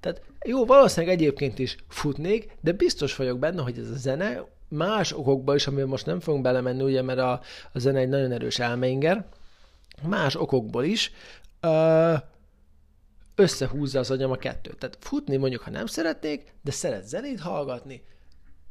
Tehát 0.00 0.22
jó, 0.44 0.64
valószínűleg 0.64 1.14
egyébként 1.14 1.58
is 1.58 1.76
futnék, 1.88 2.56
de 2.60 2.72
biztos 2.72 3.16
vagyok 3.16 3.38
benne, 3.38 3.62
hogy 3.62 3.78
ez 3.78 3.90
a 3.90 3.96
zene 3.96 4.44
más 4.68 5.12
okokban 5.12 5.56
is, 5.56 5.66
amiben 5.66 5.88
most 5.88 6.06
nem 6.06 6.20
fogunk 6.20 6.42
belemenni, 6.42 6.82
ugye, 6.82 7.02
mert 7.02 7.18
a, 7.18 7.40
a 7.72 7.78
zene 7.78 7.98
egy 7.98 8.08
nagyon 8.08 8.32
erős 8.32 8.58
elmeinger, 8.58 9.26
más 10.02 10.34
okokból 10.34 10.84
is 10.84 11.12
ö, 11.60 12.14
összehúzza 13.34 13.98
az 13.98 14.10
agyam 14.10 14.30
a 14.30 14.36
kettőt. 14.36 14.78
Tehát 14.78 14.98
futni 15.00 15.36
mondjuk, 15.36 15.62
ha 15.62 15.70
nem 15.70 15.86
szeretnék, 15.86 16.54
de 16.62 16.70
szeret 16.70 17.08
zenét 17.08 17.40
hallgatni, 17.40 18.02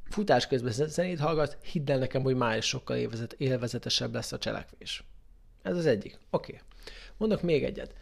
futás 0.09 0.47
közben 0.47 0.87
zenét 0.87 1.19
hallgat, 1.19 1.57
hidd 1.61 1.91
el 1.91 1.97
nekem, 1.97 2.21
hogy 2.21 2.35
már 2.35 2.57
is 2.57 2.65
sokkal 2.65 2.97
élvezet, 2.97 3.33
élvezetesebb 3.37 4.13
lesz 4.13 4.31
a 4.31 4.37
cselekvés. 4.37 5.03
Ez 5.61 5.77
az 5.77 5.85
egyik. 5.85 6.19
Oké. 6.29 6.51
Okay. 6.51 6.65
Mondok 7.17 7.41
még 7.41 7.63
egyet. 7.63 7.93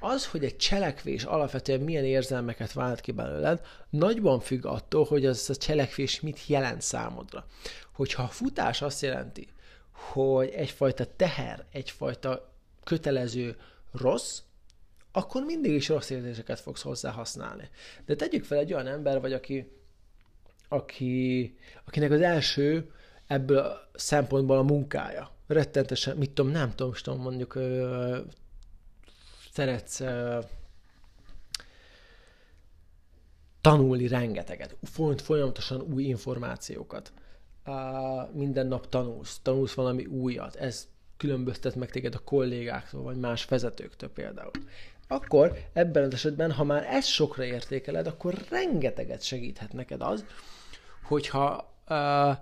Az, 0.00 0.26
hogy 0.26 0.44
egy 0.44 0.56
cselekvés 0.56 1.24
alapvetően 1.24 1.80
milyen 1.80 2.04
érzelmeket 2.04 2.72
vált 2.72 3.00
ki 3.00 3.12
belőled, 3.12 3.60
nagyban 3.90 4.40
függ 4.40 4.66
attól, 4.66 5.04
hogy 5.04 5.26
az 5.26 5.50
a 5.50 5.54
cselekvés 5.54 6.20
mit 6.20 6.46
jelent 6.46 6.82
számodra. 6.82 7.46
Hogyha 7.92 8.22
a 8.22 8.28
futás 8.28 8.82
azt 8.82 9.02
jelenti, 9.02 9.48
hogy 9.90 10.48
egyfajta 10.48 11.06
teher, 11.16 11.64
egyfajta 11.72 12.52
kötelező 12.84 13.56
rossz, 13.92 14.40
akkor 15.16 15.42
mindig 15.44 15.72
is 15.72 15.88
rossz 15.88 16.10
érzéseket 16.10 16.60
fogsz 16.60 16.82
hozzá 16.82 17.10
használni. 17.10 17.68
De 18.06 18.14
tegyük 18.14 18.44
fel 18.44 18.58
egy 18.58 18.72
olyan 18.72 18.86
ember 18.86 19.20
vagy, 19.20 19.32
aki, 19.32 19.72
aki, 20.68 21.56
akinek 21.84 22.10
az 22.10 22.20
első 22.20 22.90
ebből 23.26 23.58
a 23.58 23.90
szempontból 23.94 24.58
a 24.58 24.62
munkája. 24.62 25.30
Rettentesen, 25.46 26.16
mit 26.16 26.30
tudom, 26.30 26.50
nem 26.50 26.74
tudom, 26.74 26.92
tudom 26.92 27.20
mondjuk 27.20 27.54
ö, 27.54 28.18
szeretsz 29.52 30.00
ö, 30.00 30.38
tanulni 33.60 34.08
rengeteget, 34.08 34.76
folyamatosan 35.16 35.80
új 35.80 36.02
információkat. 36.02 37.12
Uh, 37.66 38.32
minden 38.32 38.66
nap 38.66 38.88
tanulsz, 38.88 39.38
tanulsz 39.42 39.74
valami 39.74 40.06
újat, 40.06 40.54
ez 40.54 40.88
különböztet 41.16 41.74
meg 41.74 41.90
téged 41.90 42.14
a 42.14 42.18
kollégáktól, 42.18 43.02
vagy 43.02 43.16
más 43.16 43.44
vezetőktől 43.44 44.10
például. 44.10 44.50
Akkor 45.08 45.58
ebben 45.72 46.04
az 46.04 46.12
esetben, 46.12 46.52
ha 46.52 46.64
már 46.64 46.84
ezt 46.84 47.08
sokra 47.08 47.44
értékeled, 47.44 48.06
akkor 48.06 48.34
rengeteget 48.50 49.22
segíthet 49.22 49.72
neked 49.72 50.02
az, 50.02 50.24
hogyha 51.02 51.74
uh, 51.88 52.36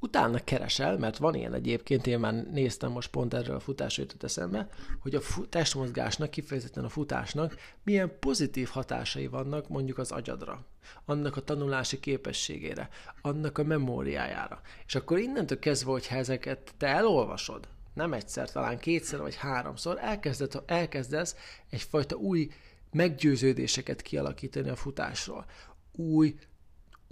utána 0.00 0.44
keresel, 0.44 0.98
mert 0.98 1.16
van 1.16 1.34
ilyen 1.34 1.54
egyébként, 1.54 2.06
én 2.06 2.18
már 2.18 2.34
néztem 2.34 2.90
most 2.90 3.10
pont 3.10 3.34
erről 3.34 3.56
a 3.56 3.60
futásra 3.60 4.02
jutott 4.02 4.22
eszembe, 4.22 4.68
hogy 5.02 5.14
a 5.14 5.20
testmozgásnak, 5.48 6.30
kifejezetten 6.30 6.84
a 6.84 6.88
futásnak 6.88 7.56
milyen 7.82 8.18
pozitív 8.20 8.68
hatásai 8.68 9.26
vannak 9.26 9.68
mondjuk 9.68 9.98
az 9.98 10.10
agyadra, 10.10 10.64
annak 11.04 11.36
a 11.36 11.40
tanulási 11.40 12.00
képességére, 12.00 12.88
annak 13.22 13.58
a 13.58 13.64
memóriájára. 13.64 14.60
És 14.86 14.94
akkor 14.94 15.18
innentől 15.18 15.58
kezdve, 15.58 15.90
hogyha 15.90 16.16
ezeket 16.16 16.74
te 16.76 16.86
elolvasod, 16.86 17.68
nem 17.94 18.12
egyszer, 18.12 18.50
talán 18.50 18.78
kétszer 18.78 19.20
vagy 19.20 19.34
háromszor, 19.34 19.98
elkezded, 20.00 20.62
elkezdesz 20.66 21.36
egyfajta 21.70 22.16
új 22.16 22.48
meggyőződéseket 22.92 24.02
kialakítani 24.02 24.68
a 24.68 24.76
futásról. 24.76 25.46
Új 25.92 26.34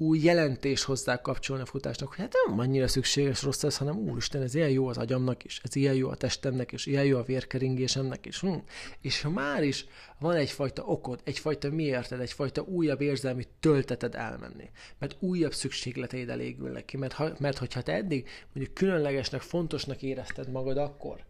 új 0.00 0.18
jelentés 0.18 0.84
hozzá 0.84 1.20
kapcsolni 1.20 1.62
a 1.62 1.66
futásnak, 1.66 2.08
hogy 2.08 2.18
hát 2.18 2.34
nem 2.46 2.58
annyira 2.58 2.88
szükséges 2.88 3.42
rossz 3.42 3.62
ez, 3.62 3.76
hanem 3.76 3.96
úristen, 3.96 4.42
ez 4.42 4.54
ilyen 4.54 4.70
jó 4.70 4.86
az 4.86 4.96
agyamnak 4.96 5.44
is, 5.44 5.60
ez 5.64 5.76
ilyen 5.76 5.94
jó 5.94 6.08
a 6.08 6.14
testemnek 6.14 6.72
is, 6.72 6.86
ilyen 6.86 7.04
jó 7.04 7.18
a 7.18 7.22
vérkeringésemnek 7.22 8.26
is. 8.26 8.40
Hm. 8.40 8.54
És 9.00 9.22
ha 9.22 9.30
már 9.30 9.62
is 9.62 9.86
van 10.18 10.34
egyfajta 10.34 10.82
okod, 10.82 11.20
egyfajta 11.24 11.70
miérted, 11.70 12.20
egyfajta 12.20 12.62
újabb 12.62 13.00
érzelmi 13.00 13.44
tölteted 13.60 14.14
elmenni, 14.14 14.70
mert 14.98 15.16
újabb 15.18 15.54
szükségleteid 15.54 16.28
elégülnek 16.28 16.84
ki, 16.84 16.96
mert, 16.96 17.12
ha, 17.12 17.32
mert 17.38 17.58
hogyha 17.58 17.82
te 17.82 17.92
eddig 17.92 18.28
mondjuk 18.52 18.74
különlegesnek, 18.74 19.40
fontosnak 19.40 20.02
érezted 20.02 20.50
magad 20.50 20.76
akkor, 20.76 21.24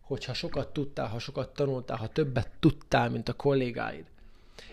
hogyha 0.00 0.34
sokat 0.34 0.72
tudtál, 0.72 1.08
ha 1.08 1.18
sokat 1.18 1.54
tanultál, 1.54 1.96
ha 1.96 2.08
többet 2.08 2.50
tudtál, 2.60 3.10
mint 3.10 3.28
a 3.28 3.32
kollégáid, 3.32 4.04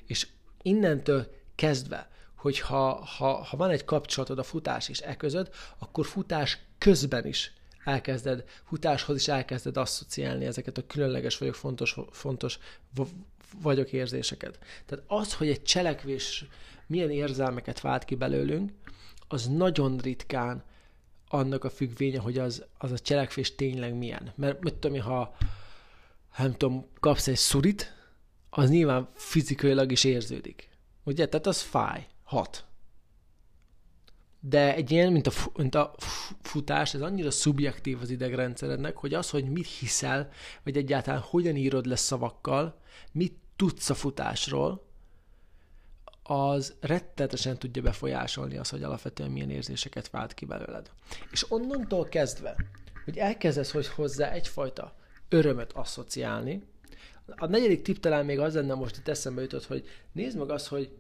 és 0.05 0.27
innentől 0.61 1.27
kezdve 1.55 2.09
hogy 2.37 2.59
ha, 2.59 3.05
ha, 3.05 3.33
ha 3.43 3.57
van 3.57 3.69
egy 3.69 3.85
kapcsolatod 3.85 4.39
a 4.39 4.43
futás 4.43 4.89
és 4.89 5.01
e 5.01 5.15
között, 5.15 5.55
akkor 5.77 6.05
futás 6.05 6.57
közben 6.77 7.25
is 7.25 7.53
elkezded, 7.83 8.43
futáshoz 8.63 9.15
is 9.15 9.27
elkezded 9.27 9.77
asszociálni 9.77 10.45
ezeket 10.45 10.77
a 10.77 10.85
különleges 10.87 11.37
vagyok, 11.37 11.55
fontos, 11.55 11.97
fontos 12.11 12.59
vagyok 13.61 13.91
érzéseket. 13.91 14.59
Tehát 14.85 15.05
az, 15.07 15.33
hogy 15.33 15.49
egy 15.49 15.63
cselekvés 15.63 16.45
milyen 16.87 17.11
érzelmeket 17.11 17.81
vált 17.81 18.05
ki 18.05 18.15
belőlünk, 18.15 18.71
az 19.27 19.47
nagyon 19.47 19.97
ritkán 19.97 20.63
annak 21.27 21.63
a 21.63 21.69
függvénye, 21.69 22.19
hogy 22.19 22.37
az, 22.37 22.65
az 22.77 22.91
a 22.91 22.99
cselekvés 22.99 23.55
tényleg 23.55 23.93
milyen. 23.93 24.31
Mert 24.35 24.63
mit 24.63 24.73
tudom, 24.73 25.01
ha 25.01 25.35
nem 26.37 26.51
tudom, 26.51 26.85
kapsz 26.99 27.27
egy 27.27 27.35
szurit, 27.35 27.95
az 28.49 28.69
nyilván 28.69 29.09
fizikailag 29.13 29.91
is 29.91 30.03
érződik. 30.03 30.69
Ugye? 31.03 31.27
Tehát 31.27 31.47
az 31.47 31.61
fáj 31.61 32.07
hat. 32.27 32.65
De 34.39 34.75
egy 34.75 34.91
ilyen, 34.91 35.11
mint 35.11 35.27
a, 35.27 35.31
mint 35.55 35.75
a 35.75 35.95
futás, 36.41 36.93
ez 36.93 37.01
annyira 37.01 37.31
szubjektív 37.31 38.01
az 38.01 38.09
idegrendszerednek, 38.09 38.97
hogy 38.97 39.13
az, 39.13 39.29
hogy 39.29 39.49
mit 39.49 39.67
hiszel, 39.67 40.29
vagy 40.63 40.77
egyáltalán 40.77 41.19
hogyan 41.19 41.55
írod 41.55 41.85
le 41.85 41.95
szavakkal, 41.95 42.81
mit 43.11 43.37
tudsz 43.55 43.89
a 43.89 43.93
futásról, 43.93 44.85
az 46.23 46.75
rettetesen 46.79 47.57
tudja 47.57 47.81
befolyásolni 47.81 48.57
azt, 48.57 48.71
hogy 48.71 48.83
alapvetően 48.83 49.31
milyen 49.31 49.49
érzéseket 49.49 50.09
vált 50.09 50.33
ki 50.33 50.45
belőled. 50.45 50.91
És 51.31 51.51
onnantól 51.51 52.05
kezdve, 52.05 52.55
hogy 53.05 53.17
elkezdesz 53.17 53.71
hogy 53.71 53.87
hozzá 53.87 54.31
egyfajta 54.31 54.95
örömöt 55.29 55.73
asszociálni, 55.73 56.63
a 57.35 57.45
negyedik 57.45 57.81
tipp 57.81 57.97
talán 57.97 58.25
még 58.25 58.39
az 58.39 58.53
lenne, 58.53 58.73
most 58.73 58.97
itt 58.97 59.07
eszembe 59.07 59.41
jutott, 59.41 59.65
hogy 59.65 59.87
nézd 60.11 60.37
meg 60.37 60.49
azt, 60.49 60.67
hogy, 60.67 60.91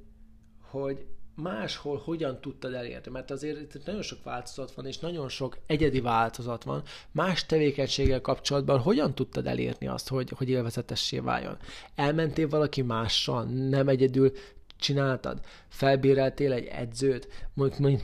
hogy 0.61 1.05
máshol 1.37 2.01
hogyan 2.05 2.41
tudtad 2.41 2.73
elérni? 2.73 3.11
Mert 3.11 3.31
azért 3.31 3.75
itt 3.75 3.85
nagyon 3.85 4.01
sok 4.01 4.23
változat 4.23 4.71
van, 4.71 4.85
és 4.85 4.97
nagyon 4.97 5.29
sok 5.29 5.57
egyedi 5.65 6.01
változat 6.01 6.63
van. 6.63 6.83
Más 7.11 7.45
tevékenységgel 7.45 8.21
kapcsolatban 8.21 8.79
hogyan 8.79 9.15
tudtad 9.15 9.47
elérni 9.47 9.87
azt, 9.87 10.07
hogy, 10.07 10.29
hogy 10.29 10.49
élvezetessé 10.49 11.19
váljon? 11.19 11.57
Elmentél 11.95 12.47
valaki 12.47 12.81
mással, 12.81 13.43
nem 13.43 13.87
egyedül 13.87 14.31
csináltad? 14.79 15.39
Felbéreltél 15.67 16.53
egy 16.53 16.65
edzőt? 16.65 17.49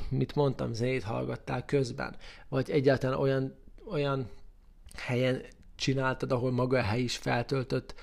Mit 0.09 0.35
mondtam, 0.35 0.73
zenét 0.73 1.03
hallgattál 1.03 1.65
közben? 1.65 2.15
Vagy 2.49 2.69
egyáltalán 2.69 3.19
olyan, 3.19 3.55
olyan 3.89 4.29
helyen 4.95 5.41
csináltad, 5.75 6.31
ahol 6.31 6.51
maga 6.51 6.77
a 6.77 6.81
hely 6.81 7.01
is 7.01 7.17
feltöltött 7.17 7.93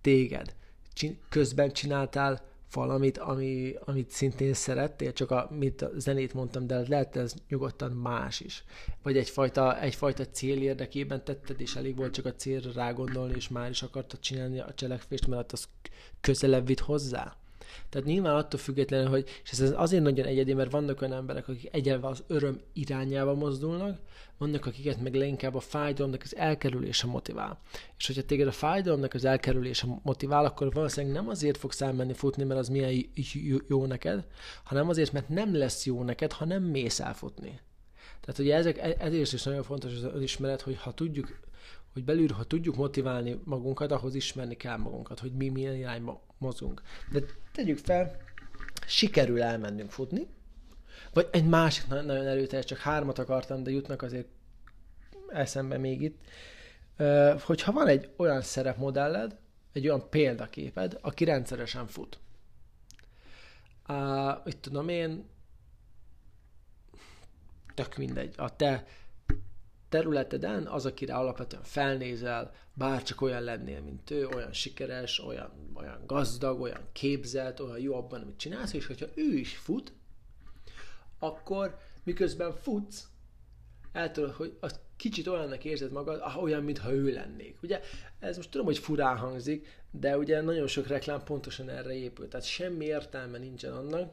téged? 0.00 0.54
Közben 1.28 1.72
csináltál 1.72 2.49
valamit, 2.72 3.18
ami, 3.18 3.74
amit 3.84 4.10
szintén 4.10 4.54
szerettél, 4.54 5.12
csak 5.12 5.30
a, 5.30 5.48
mint 5.58 5.82
a 5.82 5.90
zenét 5.96 6.34
mondtam, 6.34 6.66
de 6.66 6.84
lehet 6.88 7.16
ez 7.16 7.34
nyugodtan 7.48 7.92
más 7.92 8.40
is. 8.40 8.64
Vagy 9.02 9.16
egyfajta, 9.16 9.80
egyfajta 9.80 10.26
cél 10.26 10.62
érdekében 10.62 11.24
tetted, 11.24 11.60
és 11.60 11.74
elég 11.76 11.96
volt 11.96 12.12
csak 12.12 12.26
a 12.26 12.34
célra 12.34 12.72
rágondolni, 12.72 13.34
és 13.36 13.48
már 13.48 13.70
is 13.70 13.82
akartad 13.82 14.20
csinálni 14.20 14.60
a 14.60 14.74
cselekvést, 14.74 15.26
mert 15.26 15.52
az 15.52 15.68
közelebb 16.20 16.66
vitt 16.66 16.80
hozzá. 16.80 17.36
Tehát 17.88 18.06
nyilván 18.06 18.34
attól 18.34 18.60
függetlenül, 18.60 19.08
hogy, 19.08 19.28
és 19.42 19.50
ez 19.50 19.72
azért 19.76 20.02
nagyon 20.02 20.26
egyedi, 20.26 20.54
mert 20.54 20.70
vannak 20.70 21.00
olyan 21.00 21.14
emberek, 21.14 21.48
akik 21.48 21.68
egyelve 21.72 22.06
az 22.06 22.22
öröm 22.26 22.60
irányába 22.72 23.34
mozdulnak, 23.34 23.98
vannak, 24.38 24.66
akiket 24.66 25.00
meg 25.00 25.14
leginkább 25.14 25.54
a 25.54 25.60
fájdalomnak 25.60 26.22
az 26.24 26.36
elkerülése 26.36 27.06
motivál. 27.06 27.60
És 27.98 28.06
hogyha 28.06 28.22
téged 28.22 28.46
a 28.46 28.52
fájdalomnak 28.52 29.14
az 29.14 29.24
elkerülése 29.24 29.86
motivál, 30.02 30.44
akkor 30.44 30.72
valószínűleg 30.72 31.16
nem 31.16 31.28
azért 31.28 31.56
fogsz 31.56 31.80
elmenni 31.80 32.12
futni, 32.12 32.44
mert 32.44 32.60
az 32.60 32.68
milyen 32.68 33.10
jó 33.68 33.86
neked, 33.86 34.26
hanem 34.64 34.88
azért, 34.88 35.12
mert 35.12 35.28
nem 35.28 35.56
lesz 35.56 35.86
jó 35.86 36.02
neked, 36.02 36.32
ha 36.32 36.44
nem 36.44 36.62
mész 36.62 37.00
elfutni. 37.00 37.60
Tehát 38.20 38.38
ugye 38.38 38.54
ezek, 38.54 38.78
e, 38.78 38.94
ezért 38.98 39.32
is 39.32 39.42
nagyon 39.42 39.62
fontos 39.62 39.94
az 39.94 40.04
önismeret, 40.04 40.60
hogy 40.60 40.76
ha 40.76 40.92
tudjuk, 40.92 41.40
hogy 41.92 42.04
belül, 42.04 42.28
ha 42.28 42.44
tudjuk 42.44 42.76
motiválni 42.76 43.40
magunkat, 43.44 43.92
ahhoz 43.92 44.14
ismerni 44.14 44.56
kell 44.56 44.76
magunkat, 44.76 45.18
hogy 45.18 45.32
mi 45.32 45.48
milyen 45.48 45.74
irányba 45.74 46.22
mozgunk. 46.38 46.82
De 47.12 47.20
tegyük 47.52 47.78
fel, 47.78 48.16
sikerül 48.86 49.42
elmennünk 49.42 49.90
futni, 49.90 50.26
vagy 51.12 51.28
egy 51.32 51.44
másik 51.44 51.86
nagyon 51.86 52.26
erőteljes, 52.26 52.66
csak 52.66 52.78
hármat 52.78 53.18
akartam, 53.18 53.62
de 53.62 53.70
jutnak 53.70 54.02
azért 54.02 54.28
eszembe 55.28 55.78
még 55.78 56.02
itt, 56.02 56.18
hogyha 57.42 57.72
van 57.72 57.86
egy 57.86 58.10
olyan 58.16 58.42
szerepmodelled, 58.42 59.38
egy 59.72 59.88
olyan 59.88 60.10
példaképed, 60.10 60.98
aki 61.00 61.24
rendszeresen 61.24 61.86
fut. 61.86 62.18
Uh, 63.88 64.36
itt 64.44 64.62
tudom 64.62 64.88
én, 64.88 65.28
tök 67.74 67.96
mindegy, 67.96 68.34
a 68.36 68.56
te 68.56 68.86
területeden 69.90 70.66
az, 70.66 70.86
akire 70.86 71.14
alapvetően 71.14 71.62
felnézel, 71.62 72.52
bárcsak 72.74 73.20
olyan 73.20 73.42
lennél, 73.42 73.80
mint 73.80 74.10
ő, 74.10 74.26
olyan 74.26 74.52
sikeres, 74.52 75.18
olyan, 75.18 75.70
olyan 75.74 76.02
gazdag, 76.06 76.60
olyan 76.60 76.88
képzelt, 76.92 77.60
olyan 77.60 77.78
jó 77.78 77.94
abban, 77.94 78.22
amit 78.22 78.36
csinálsz, 78.36 78.72
és 78.72 78.86
hogyha 78.86 79.06
ő 79.14 79.36
is 79.36 79.56
fut, 79.56 79.92
akkor 81.18 81.78
miközben 82.04 82.52
futsz, 82.52 83.08
el 83.92 84.10
tudod, 84.10 84.30
hogy 84.30 84.56
az 84.60 84.80
kicsit 84.96 85.26
olyannak 85.26 85.64
érzed 85.64 85.92
magad, 85.92 86.20
ah, 86.20 86.42
olyan, 86.42 86.62
mintha 86.62 86.92
ő 86.92 87.12
lennék. 87.12 87.62
Ugye 87.62 87.80
ez 88.18 88.36
most 88.36 88.50
tudom, 88.50 88.66
hogy 88.66 88.78
furán 88.78 89.16
hangzik, 89.16 89.66
de 89.90 90.18
ugye 90.18 90.40
nagyon 90.40 90.66
sok 90.66 90.86
reklám 90.86 91.24
pontosan 91.24 91.68
erre 91.68 91.94
épül. 91.94 92.28
Tehát 92.28 92.46
semmi 92.46 92.84
értelme 92.84 93.38
nincsen 93.38 93.72
annak, 93.72 94.12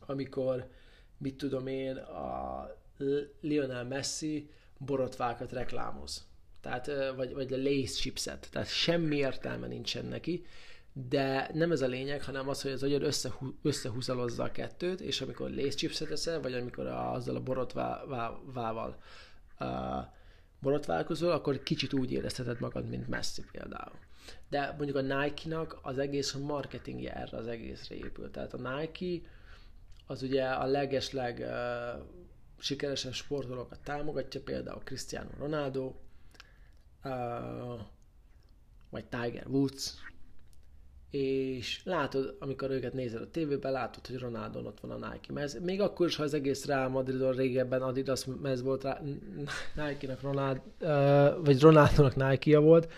amikor, 0.00 0.68
mit 1.18 1.36
tudom 1.36 1.66
én, 1.66 1.96
a 1.96 2.66
Lionel 3.40 3.84
Messi 3.84 4.50
borotvákat 4.78 5.52
reklámoz. 5.52 6.26
Tehát, 6.60 6.90
vagy, 7.16 7.34
vagy 7.34 7.52
a 7.52 7.56
Lace 7.56 7.94
chipset. 8.00 8.48
Tehát 8.50 8.68
semmi 8.68 9.16
értelme 9.16 9.66
nincsen 9.66 10.04
neki, 10.04 10.44
de 10.92 11.50
nem 11.52 11.72
ez 11.72 11.82
a 11.82 11.86
lényeg, 11.86 12.22
hanem 12.22 12.48
az, 12.48 12.62
hogy 12.62 12.70
az 12.70 12.82
agyad 12.82 13.02
összehú, 13.02 13.58
összehúzalozza 13.62 14.42
a 14.42 14.50
kettőt, 14.50 15.00
és 15.00 15.20
amikor 15.20 15.50
Lace 15.50 15.76
chipset 15.76 16.10
eszel, 16.10 16.40
vagy 16.40 16.52
amikor 16.54 16.86
a, 16.86 17.12
azzal 17.12 17.36
a 17.36 17.42
borotvával 17.42 18.96
uh, 19.60 19.68
borotválkozol, 20.60 21.30
akkor 21.30 21.62
kicsit 21.62 21.92
úgy 21.92 22.12
érezheted 22.12 22.60
magad, 22.60 22.88
mint 22.88 23.08
Messi 23.08 23.42
például. 23.52 23.98
De 24.48 24.74
mondjuk 24.76 24.96
a 24.96 25.00
Nike-nak 25.00 25.78
az 25.82 25.98
egész 25.98 26.32
marketingje 26.32 27.14
erre 27.14 27.36
az 27.36 27.46
egészre 27.46 27.94
épül. 27.94 28.30
Tehát 28.30 28.54
a 28.54 28.78
Nike 28.78 29.28
az 30.06 30.22
ugye 30.22 30.44
a 30.44 30.66
legesleg 30.66 31.38
uh, 31.38 32.02
sikeresebb 32.58 33.12
sportolókat 33.12 33.78
támogatja, 33.84 34.40
például 34.40 34.80
Cristiano 34.84 35.30
Ronaldo, 35.38 35.94
vagy 38.90 39.04
Tiger 39.04 39.46
Woods, 39.46 39.94
és 41.10 41.80
látod, 41.84 42.36
amikor 42.38 42.70
őket 42.70 42.92
nézel 42.92 43.22
a 43.22 43.30
tévében, 43.30 43.72
látod, 43.72 44.06
hogy 44.06 44.18
Ronaldo 44.18 44.60
ott 44.60 44.80
van 44.80 45.02
a 45.02 45.10
Nike 45.10 45.32
mez. 45.32 45.60
Még 45.60 45.80
akkor 45.80 46.06
is, 46.06 46.16
ha 46.16 46.22
az 46.22 46.34
egész 46.34 46.64
Real 46.64 46.88
Madridon 46.88 47.32
régebben 47.32 47.82
Adidas 47.82 48.24
mez 48.42 48.62
volt, 48.62 48.82
rá, 48.82 49.00
Nike-nak 49.74 50.20
Ronaldo, 50.20 50.60
uh, 50.80 51.44
vagy 51.44 51.60
Ronaldo-nak 51.60 52.16
Nike-ja 52.16 52.60
volt, 52.60 52.92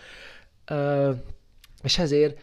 és 1.83 1.97
ezért, 1.97 2.39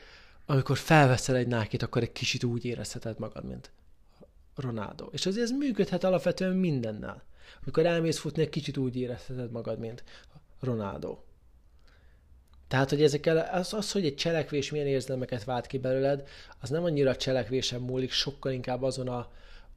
amikor 0.46 0.76
felveszel 0.76 1.36
egy 1.36 1.46
Nike-t, 1.46 1.82
akkor 1.82 2.02
egy 2.02 2.12
kicsit 2.12 2.44
úgy 2.44 2.64
érezheted 2.64 3.18
magad, 3.18 3.44
mint 3.44 3.70
Ronaldo. 4.60 5.08
És 5.10 5.26
azért 5.26 5.44
ez 5.44 5.50
működhet 5.50 6.04
alapvetően 6.04 6.56
mindennel. 6.56 7.22
Amikor 7.62 7.86
elmész 7.86 8.18
futni, 8.18 8.42
egy 8.42 8.48
kicsit 8.48 8.76
úgy 8.76 8.96
érezheted 8.96 9.50
magad, 9.50 9.78
mint 9.78 10.04
Ronaldo. 10.60 11.18
Tehát, 12.68 12.90
hogy 12.90 13.02
ezekkel, 13.02 13.36
az, 13.52 13.72
az, 13.72 13.92
hogy 13.92 14.04
egy 14.04 14.14
cselekvés 14.14 14.70
milyen 14.70 14.86
érzelmeket 14.86 15.44
vált 15.44 15.66
ki 15.66 15.78
belőled, 15.78 16.28
az 16.60 16.70
nem 16.70 16.84
annyira 16.84 17.10
a 17.10 17.16
cselekvésen 17.16 17.80
múlik, 17.80 18.10
sokkal 18.10 18.52
inkább 18.52 18.82
azon 18.82 19.08
a, 19.08 19.30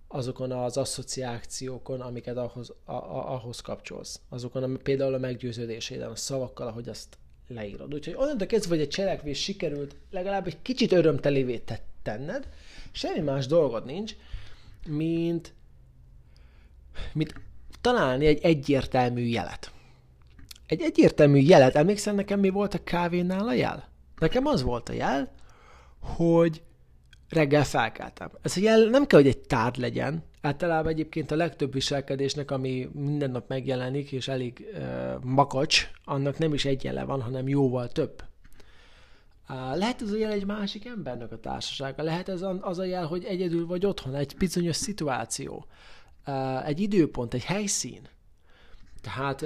azokon 0.08 0.52
az 0.52 0.78
asszociációkon, 0.78 2.02
amiket 2.02 2.38
ahhoz, 2.38 2.74
a, 2.86 2.92
a, 2.92 3.34
ahhoz 3.34 3.60
kapcsolsz. 3.60 4.20
Azokon, 4.30 4.64
a, 4.64 4.78
például 4.84 5.14
a 5.14 5.18
meggyőződéséden, 5.18 6.10
a 6.10 6.16
szavakkal, 6.16 6.68
ahogy 6.68 6.90
azt 6.90 7.18
leírod. 7.48 7.94
Úgyhogy 7.94 8.16
onnantól 8.18 8.48
kezdve, 8.48 8.76
hogy 8.76 8.84
egy 8.84 8.90
cselekvés 8.90 9.42
sikerült 9.42 9.96
legalább 10.10 10.48
egy 10.48 10.62
kicsit 10.62 10.92
örömtelévé 10.92 11.64
tenned, 12.02 12.48
semmi 12.92 13.20
más 13.20 13.46
dolgod 13.46 13.86
nincs, 13.86 14.16
mint, 14.88 15.54
mint 17.14 17.34
találni 17.82 18.26
egy 18.26 18.40
egyértelmű 18.42 19.22
jelet. 19.22 19.72
Egy 20.68 20.82
egyértelmű 20.82 21.38
jelet, 21.38 21.76
emlékszel 21.76 22.14
nekem 22.14 22.40
mi 22.40 22.50
volt 22.50 22.74
a 22.74 22.84
kávénál 22.84 23.48
a 23.48 23.54
jel? 23.54 23.90
Nekem 24.20 24.46
az 24.46 24.62
volt 24.62 24.90
a 24.90 24.94
jel, 24.94 25.32
hogy 26.00 26.62
reggel 27.30 27.64
felkeltem. 27.64 28.30
Ez 28.42 28.58
a 28.58 28.62
jel 28.62 28.80
nem 28.80 29.06
kell, 29.06 29.20
hogy 29.20 29.30
egy 29.30 29.40
tárgy 29.40 29.78
legyen. 29.78 30.24
Általában 30.42 30.92
egyébként 30.92 31.32
a 31.32 31.36
legtöbb 31.36 31.74
viselkedésnek, 31.74 32.52
ami 32.52 32.90
minden 32.94 33.32
nap 33.32 33.50
megjelenik, 33.50 34.12
és 34.12 34.28
elég 34.28 34.68
uh, 34.74 35.24
makacs, 35.24 35.90
annak 36.06 36.38
nem 36.38 36.54
is 36.54 36.66
egy 36.66 36.84
jele 36.84 37.04
van, 37.04 37.22
hanem 37.22 37.48
jóval 37.48 37.88
több. 37.88 38.24
Lehet 39.74 40.02
ez 40.02 40.12
a 40.12 40.18
jel 40.18 40.32
egy 40.32 40.46
másik 40.46 40.86
embernek 40.86 41.32
a 41.32 41.40
társasága, 41.40 42.04
lehet 42.04 42.30
ez 42.30 42.42
az 42.62 42.80
a 42.80 42.84
jel, 42.84 43.06
hogy 43.06 43.24
egyedül 43.24 43.66
vagy 43.66 43.86
otthon, 43.86 44.16
egy 44.16 44.36
bizonyos 44.38 44.76
szituáció, 44.76 45.66
egy 46.66 46.80
időpont, 46.80 47.34
egy 47.34 47.44
helyszín. 47.44 48.02
Tehát, 49.02 49.46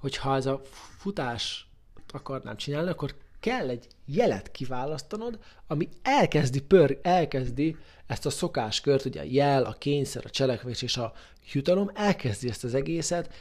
hogyha 0.00 0.36
ez 0.36 0.46
a 0.46 0.60
futás 0.98 1.68
akarnám 2.08 2.56
csinálni, 2.56 2.90
akkor 2.90 3.14
kell 3.40 3.68
egy 3.68 3.86
jelet 4.06 4.50
kiválasztanod, 4.50 5.38
ami 5.66 5.88
elkezdi, 6.02 6.60
pör, 6.62 6.98
elkezdi 7.02 7.76
ezt 8.06 8.26
a 8.26 8.30
szokáskört, 8.30 9.04
ugye 9.04 9.20
a 9.20 9.26
jel, 9.28 9.64
a 9.64 9.72
kényszer, 9.72 10.22
a 10.24 10.30
cselekvés 10.30 10.82
és 10.82 10.96
a 10.96 11.12
jutalom, 11.52 11.90
elkezdi 11.94 12.48
ezt 12.48 12.64
az 12.64 12.74
egészet, 12.74 13.34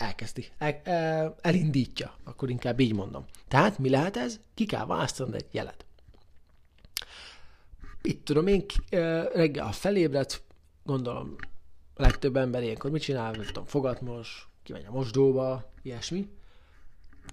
elkezdi, 0.00 0.46
el, 0.58 1.36
elindítja, 1.40 2.14
akkor 2.24 2.50
inkább 2.50 2.80
így 2.80 2.94
mondom. 2.94 3.24
Tehát 3.48 3.78
mi 3.78 3.90
lehet 3.90 4.16
ez? 4.16 4.40
Ki 4.54 4.66
kell 4.66 4.86
választanod 4.86 5.34
egy 5.34 5.46
jelet. 5.50 5.84
Itt 8.02 8.24
tudom 8.24 8.46
én, 8.46 8.64
reggel, 9.32 9.64
ha 9.64 9.72
felébredt, 9.72 10.42
gondolom, 10.82 11.36
a 11.94 12.02
legtöbb 12.02 12.36
ember 12.36 12.62
ilyenkor 12.62 12.90
mit 12.90 13.02
csinál, 13.02 13.30
nem 13.30 13.44
tudom, 13.44 13.64
fogatmos, 13.64 14.48
kimegy 14.62 14.84
a 14.84 14.90
mosdóba, 14.90 15.72
ilyesmi. 15.82 16.28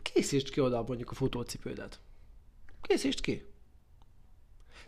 Készítsd 0.01 0.49
ki 0.49 0.61
oda 0.61 0.83
mondjuk 0.87 1.11
a 1.11 1.15
futócipődet. 1.15 1.99
Készítsd 2.81 3.21
ki. 3.21 3.45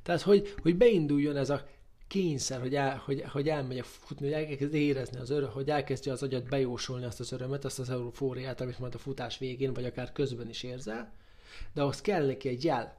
Tehát, 0.03 0.21
hogy, 0.21 0.53
hogy 0.61 0.75
beinduljon 0.75 1.35
ez 1.35 1.49
a 1.49 1.67
kényszer, 2.09 2.59
hogy, 2.59 2.75
el, 2.75 3.01
hogy, 3.05 3.21
hogy 3.21 3.49
elmegyek 3.49 3.83
futni, 3.83 4.25
hogy 4.25 4.45
elkezd 4.45 4.73
érezni 4.73 5.19
az 5.19 5.29
öröm, 5.29 5.49
hogy 5.49 5.69
elkezdje 5.69 6.11
az 6.11 6.23
agyat 6.23 6.49
bejósolni 6.49 7.05
azt 7.05 7.19
az 7.19 7.31
örömet, 7.31 7.65
azt 7.65 7.79
az 7.79 7.89
eurofóriát, 7.89 8.61
amit 8.61 8.79
majd 8.79 8.95
a 8.95 8.97
futás 8.97 9.37
végén, 9.37 9.73
vagy 9.73 9.85
akár 9.85 10.11
közben 10.11 10.49
is 10.49 10.63
érzel, 10.63 11.13
de 11.73 11.81
ahhoz 11.81 12.01
kell 12.01 12.25
neki 12.25 12.49
egy 12.49 12.63
jel, 12.63 12.97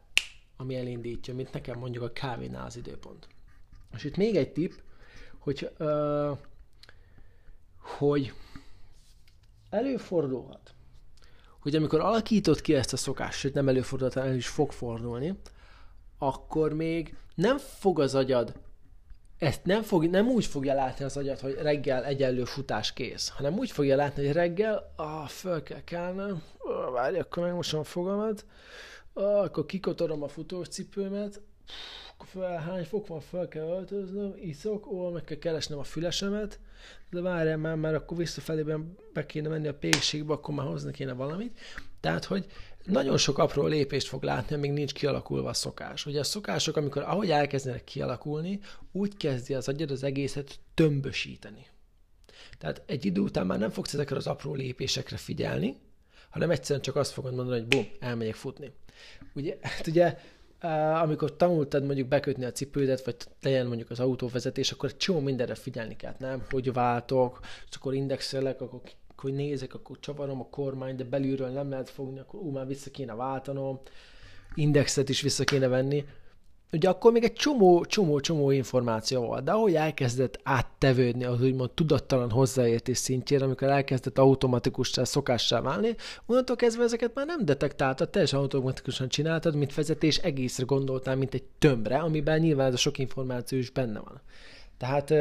ami 0.57 0.77
elindítja, 0.77 1.35
mint 1.35 1.53
nekem 1.53 1.79
mondjuk 1.79 2.03
a 2.03 2.13
kávénál 2.13 2.67
az 2.67 2.77
időpont. 2.77 3.29
És 3.95 4.05
itt 4.05 4.17
még 4.17 4.37
egy 4.37 4.53
tipp, 4.53 4.73
hogy, 5.39 5.71
uh, 5.79 6.39
hogy 7.99 8.33
előfordulhat, 9.71 10.75
hogy 11.59 11.77
amikor 11.77 12.01
alakított 12.01 12.61
ki 12.61 12.75
ezt 12.75 12.93
a 12.93 12.97
szokást, 12.97 13.39
sőt 13.39 13.55
nem 13.55 13.69
előfordulhat, 13.69 14.17
el 14.17 14.35
is 14.35 14.49
fog 14.49 14.73
fordulni, 14.73 15.39
akkor 16.19 16.73
még 16.73 17.17
nem 17.35 17.59
fog 17.59 18.01
az 18.01 18.15
agyad 18.15 18.53
ezt 19.41 19.65
nem, 19.65 19.83
fog, 19.83 20.07
nem 20.07 20.29
úgy 20.29 20.47
fogja 20.47 20.75
látni 20.75 21.05
az 21.05 21.17
agyat, 21.17 21.41
hogy 21.41 21.55
reggel 21.55 22.05
egyenlő 22.05 22.45
futás 22.45 22.93
kész, 22.93 23.29
hanem 23.29 23.59
úgy 23.59 23.71
fogja 23.71 23.97
látni, 23.97 24.25
hogy 24.25 24.35
reggel, 24.35 24.93
ah, 24.97 25.27
föl 25.27 25.63
kell 25.63 25.85
kelnem, 25.85 26.43
ah, 26.59 26.93
várj, 26.93 27.19
akkor 27.19 27.43
megmosom 27.43 27.81
a 27.81 27.85
fogamat, 27.85 28.45
ah, 29.13 29.43
akkor 29.43 29.67
kikotorom 29.67 30.23
a 30.23 30.29
futócipőmet, 30.29 31.41
fel, 32.25 32.59
hány 32.59 32.85
fok 32.85 33.07
van, 33.07 33.21
fel 33.21 33.49
kell 33.49 33.67
öltöznöm, 33.67 34.35
iszok, 34.37 34.87
ó, 34.87 35.11
meg 35.11 35.25
kell 35.25 35.39
keresnem 35.39 35.79
a 35.79 35.83
fülesemet, 35.83 36.61
de 37.11 37.21
várjál 37.21 37.57
már, 37.57 37.77
mert 37.77 37.97
akkor 37.97 38.17
visszafelében 38.17 38.97
be 39.13 39.27
kéne 39.27 39.49
menni 39.49 39.69
a 39.69 39.75
pékségbe, 39.75 40.33
akkor 40.33 40.55
már 40.55 40.67
hozni 40.67 40.93
kéne 40.93 41.13
valamit. 41.13 41.59
Tehát, 42.01 42.25
hogy 42.25 42.47
nagyon 42.91 43.17
sok 43.17 43.39
apró 43.39 43.67
lépést 43.67 44.07
fog 44.07 44.23
látni, 44.23 44.55
amíg 44.55 44.73
nincs 44.73 44.93
kialakulva 44.93 45.49
a 45.49 45.55
szokás. 45.55 46.07
Ugye 46.07 46.21
a 46.21 46.25
szokások, 46.25 46.77
amikor 46.77 47.03
ahogy 47.03 47.31
elkezdenek 47.31 47.85
kialakulni, 47.85 48.61
úgy 48.93 49.17
kezdi 49.17 49.55
az 49.55 49.69
agyad 49.69 49.91
az 49.91 50.03
egészet 50.03 50.59
tömbösíteni. 50.75 51.67
Tehát 52.59 52.83
egy 52.87 53.05
idő 53.05 53.21
után 53.21 53.47
már 53.47 53.59
nem 53.59 53.71
fogsz 53.71 53.95
ezekre 53.95 54.17
az 54.17 54.27
apró 54.27 54.55
lépésekre 54.55 55.17
figyelni, 55.17 55.77
hanem 56.31 56.51
egyszerűen 56.51 56.85
csak 56.85 56.97
azt 56.97 57.13
fogod 57.13 57.35
mondani, 57.35 57.59
hogy 57.59 57.69
bum, 57.69 57.89
elmegyek 58.01 58.35
futni. 58.35 58.73
Ugye, 59.35 59.57
hát 59.77 59.87
ugye 59.87 60.19
amikor 61.03 61.37
tanultad 61.37 61.85
mondjuk 61.85 62.09
bekötni 62.09 62.45
a 62.45 62.53
cipődet, 62.53 63.05
vagy 63.05 63.17
legyen 63.43 63.67
mondjuk 63.67 63.91
az 63.91 64.01
autóvezetés, 64.01 64.71
akkor 64.71 64.89
egy 64.89 64.97
csomó 64.97 65.21
mindenre 65.21 65.55
figyelni 65.55 65.97
kell, 65.97 66.15
nem? 66.19 66.45
Hogy 66.51 66.73
váltok, 66.73 67.41
és 67.71 67.77
akkor 67.77 67.95
indexelek, 67.95 68.61
akkor 68.61 68.81
hogy 69.21 69.33
nézek, 69.33 69.75
akkor 69.75 69.97
csavarom 70.01 70.41
a 70.41 70.47
kormány, 70.51 70.97
de 70.97 71.05
belülről 71.05 71.49
nem 71.49 71.71
lehet 71.71 71.91
fogni, 71.91 72.19
akkor 72.19 72.41
ú, 72.41 72.51
már 72.51 72.67
vissza 72.67 72.91
kéne 72.91 73.15
váltanom, 73.15 73.81
indexet 74.55 75.09
is 75.09 75.21
vissza 75.21 75.45
kéne 75.45 75.69
venni. 75.69 76.05
ugye 76.73 76.89
akkor 76.89 77.13
még 77.13 77.25
egy 77.25 77.33
csomó, 77.33 77.85
csomó, 77.85 78.21
csomó 78.21 78.51
információ 78.51 79.27
volt, 79.27 79.45
de 79.45 79.53
ahogy 79.53 79.75
elkezdett 79.75 80.41
áttevődni 80.43 81.25
az 81.25 81.43
úgymond 81.43 81.71
tudattalan 81.71 82.31
hozzáértés 82.31 82.99
szintjére, 82.99 83.45
amikor 83.45 83.69
elkezdett 83.69 84.19
automatikussá, 84.19 85.05
szokássá 85.05 85.61
válni, 85.61 85.95
onnantól 86.27 86.57
kezdve 86.57 86.83
ezeket 86.83 87.15
már 87.15 87.27
nem 87.27 87.45
detektáltad, 87.45 88.11
teljesen 88.11 88.39
automatikusan 88.39 89.09
csináltad, 89.09 89.55
mint 89.55 89.75
vezetés 89.75 90.17
egészre 90.17 90.65
gondoltál, 90.65 91.17
mint 91.17 91.35
egy 91.35 91.45
tömbre, 91.59 91.99
amiben 91.99 92.41
nyilván 92.41 92.67
ez 92.67 92.75
a 92.75 92.77
sok 92.77 92.99
információ 92.99 93.59
is 93.59 93.71
benne 93.71 94.01
van. 94.01 94.21
Tehát 94.79 95.15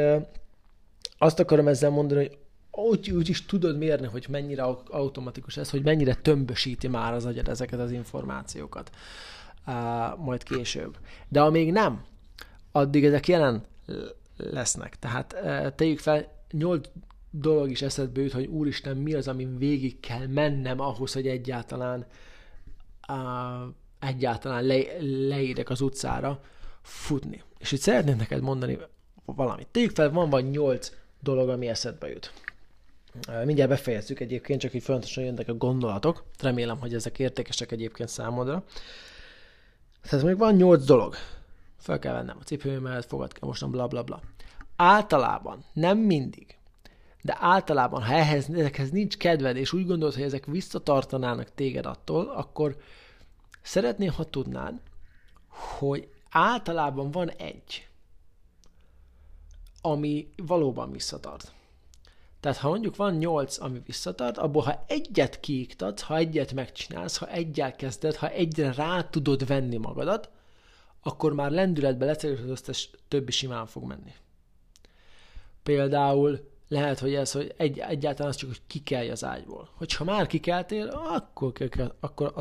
azt 1.18 1.40
akarom 1.40 1.68
ezzel 1.68 1.90
mondani, 1.90 2.26
hogy 2.26 2.38
úgy, 2.88 3.10
úgy 3.10 3.28
is 3.28 3.46
tudod 3.46 3.78
mérni, 3.78 4.06
hogy 4.06 4.26
mennyire 4.28 4.62
automatikus 4.88 5.56
ez, 5.56 5.70
hogy 5.70 5.82
mennyire 5.82 6.14
tömbösíti 6.14 6.88
már 6.88 7.12
az 7.12 7.24
agyad 7.24 7.48
ezeket 7.48 7.80
az 7.80 7.90
információkat 7.90 8.90
uh, 9.66 9.74
majd 10.18 10.42
később. 10.42 10.98
De 11.28 11.40
amíg 11.40 11.72
nem, 11.72 12.04
addig 12.72 13.04
ezek 13.04 13.28
jelen 13.28 13.64
lesznek. 14.36 14.98
Tehát 14.98 15.34
uh, 15.42 15.74
tegyük 15.74 15.98
fel, 15.98 16.32
nyolc 16.50 16.88
dolog 17.30 17.70
is 17.70 17.82
eszedbe 17.82 18.20
jut, 18.20 18.32
hogy 18.32 18.46
úristen, 18.46 18.96
mi 18.96 19.14
az, 19.14 19.28
amin 19.28 19.58
végig 19.58 20.00
kell 20.00 20.26
mennem 20.26 20.80
ahhoz, 20.80 21.12
hogy 21.12 21.26
egyáltalán 21.26 22.06
uh, 23.08 23.74
egyáltalán 24.00 24.64
le, 24.64 24.82
leérek 25.00 25.70
az 25.70 25.80
utcára 25.80 26.40
futni. 26.82 27.42
És 27.58 27.72
itt 27.72 27.80
szeretnék 27.80 28.16
neked 28.16 28.40
mondani 28.40 28.78
valamit. 29.24 29.66
Tegyük 29.66 29.90
fel, 29.90 30.10
van 30.10 30.30
vagy 30.30 30.50
nyolc 30.50 30.92
dolog, 31.20 31.48
ami 31.48 31.68
eszedbe 31.68 32.08
jut. 32.08 32.32
Mindjárt 33.44 33.70
befejezzük 33.70 34.20
egyébként, 34.20 34.60
csak 34.60 34.74
így 34.74 34.82
fontosan 34.82 35.24
jönnek 35.24 35.48
a 35.48 35.54
gondolatok. 35.54 36.24
Remélem, 36.38 36.78
hogy 36.78 36.94
ezek 36.94 37.18
értékesek 37.18 37.72
egyébként 37.72 38.08
számodra. 38.08 38.64
Tehát 40.02 40.24
még 40.24 40.38
van 40.38 40.54
nyolc 40.54 40.84
dolog. 40.84 41.14
Fel 41.78 41.98
kell 41.98 42.12
vennem 42.12 42.36
a 42.40 42.44
cipőmet, 42.44 43.04
fogad 43.04 43.32
kell 43.32 43.48
mostan, 43.48 43.70
bla 43.70 43.86
bla 43.86 44.02
bla. 44.02 44.20
Általában, 44.76 45.64
nem 45.72 45.98
mindig, 45.98 46.58
de 47.22 47.36
általában, 47.40 48.02
ha 48.02 48.12
ehhez, 48.12 48.48
ezekhez 48.48 48.90
nincs 48.90 49.16
kedved, 49.16 49.56
és 49.56 49.72
úgy 49.72 49.86
gondolod, 49.86 50.14
hogy 50.14 50.22
ezek 50.22 50.46
visszatartanának 50.46 51.54
téged 51.54 51.86
attól, 51.86 52.28
akkor 52.28 52.76
szeretném, 53.62 54.12
ha 54.12 54.24
tudnád, 54.24 54.80
hogy 55.48 56.08
általában 56.30 57.10
van 57.10 57.30
egy, 57.30 57.88
ami 59.80 60.28
valóban 60.36 60.90
visszatart. 60.90 61.52
Tehát 62.40 62.58
ha 62.58 62.68
mondjuk 62.68 62.96
van 62.96 63.14
nyolc, 63.14 63.60
ami 63.60 63.82
visszatart, 63.86 64.38
abból 64.38 64.62
ha 64.62 64.84
egyet 64.86 65.40
kiiktatsz, 65.40 66.00
ha 66.02 66.16
egyet 66.16 66.52
megcsinálsz, 66.52 67.16
ha 67.16 67.28
egyel 67.28 67.76
kezded, 67.76 68.14
ha 68.14 68.28
egyre 68.28 68.72
rá 68.72 69.02
tudod 69.02 69.46
venni 69.46 69.76
magadat, 69.76 70.30
akkor 71.02 71.32
már 71.32 71.50
lendületbe 71.50 72.04
leszerűs 72.04 72.40
az 72.40 72.48
összes 72.48 72.90
többi 73.08 73.32
simán 73.32 73.66
fog 73.66 73.84
menni. 73.84 74.14
Például 75.62 76.48
lehet, 76.68 76.98
hogy 76.98 77.14
ez, 77.14 77.32
hogy 77.32 77.54
egy, 77.56 77.78
egyáltalán 77.78 78.30
az 78.30 78.36
csak, 78.36 78.48
hogy 78.48 78.60
kikelj 78.66 79.10
az 79.10 79.24
ágyból. 79.24 79.68
Hogyha 79.74 80.04
már 80.04 80.26
kikeltél, 80.26 80.86
akkor, 80.88 81.52
akkor 82.00 82.32
a, 82.34 82.40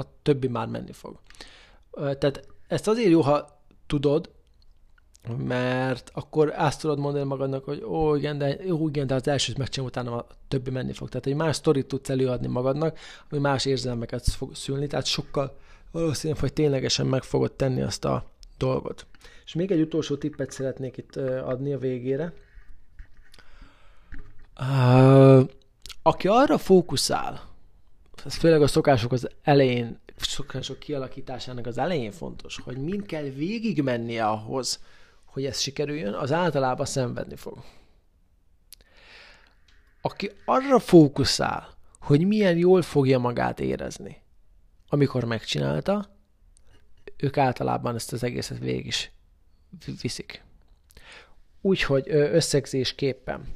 a 0.00 0.22
többi 0.22 0.48
már 0.48 0.66
menni 0.66 0.92
fog. 0.92 1.20
Tehát 1.90 2.46
ezt 2.68 2.88
azért 2.88 3.10
jó, 3.10 3.20
ha 3.20 3.62
tudod, 3.86 4.30
mert 5.36 6.10
akkor 6.14 6.52
azt 6.56 6.80
tudod 6.80 6.98
mondani 6.98 7.24
magadnak, 7.24 7.64
hogy 7.64 7.82
ó, 7.82 8.16
igen, 8.16 8.38
de, 8.38 8.58
ó, 8.70 8.88
igen, 8.88 9.06
de 9.06 9.14
az 9.14 9.28
elsőt 9.28 9.58
megcsinálom, 9.58 9.92
utána 9.94 10.16
a 10.16 10.26
többi 10.48 10.70
menni 10.70 10.92
fog. 10.92 11.08
Tehát 11.08 11.26
egy 11.26 11.34
más 11.34 11.56
sztorit 11.56 11.86
tudsz 11.86 12.08
előadni 12.08 12.46
magadnak, 12.46 12.98
ami 13.30 13.40
más 13.40 13.64
érzelmeket 13.64 14.24
fog 14.28 14.54
szülni, 14.54 14.86
tehát 14.86 15.06
sokkal 15.06 15.56
valószínűleg, 15.92 16.40
hogy 16.40 16.52
ténylegesen 16.52 17.06
meg 17.06 17.22
fogod 17.22 17.52
tenni 17.52 17.82
azt 17.82 18.04
a 18.04 18.30
dolgot. 18.58 19.06
És 19.44 19.54
még 19.54 19.70
egy 19.70 19.80
utolsó 19.80 20.16
tippet 20.16 20.50
szeretnék 20.50 20.96
itt 20.96 21.16
adni 21.16 21.72
a 21.72 21.78
végére. 21.78 22.32
Aki 26.02 26.28
arra 26.28 26.58
fókuszál, 26.58 27.48
ez 28.24 28.34
főleg 28.34 28.62
a 28.62 28.66
szokások 28.66 29.12
az 29.12 29.28
elején, 29.42 29.98
szokások 30.16 30.78
kialakításának 30.78 31.66
az 31.66 31.78
elején 31.78 32.12
fontos, 32.12 32.60
hogy 32.64 32.76
mind 32.76 33.06
kell 33.06 33.22
végigmennie 33.22 34.26
ahhoz, 34.26 34.80
hogy 35.32 35.44
ez 35.44 35.60
sikerüljön, 35.60 36.14
az 36.14 36.32
általában 36.32 36.86
szenvedni 36.86 37.36
fog. 37.36 37.64
Aki 40.00 40.30
arra 40.44 40.78
fókuszál, 40.78 41.68
hogy 42.00 42.26
milyen 42.26 42.56
jól 42.56 42.82
fogja 42.82 43.18
magát 43.18 43.60
érezni, 43.60 44.22
amikor 44.88 45.24
megcsinálta, 45.24 46.16
ők 47.16 47.36
általában 47.36 47.94
ezt 47.94 48.12
az 48.12 48.22
egészet 48.22 48.58
végig 48.58 48.86
is 48.86 49.12
viszik. 50.00 50.44
Úgyhogy 51.60 52.04
összegzésképpen 52.08 53.54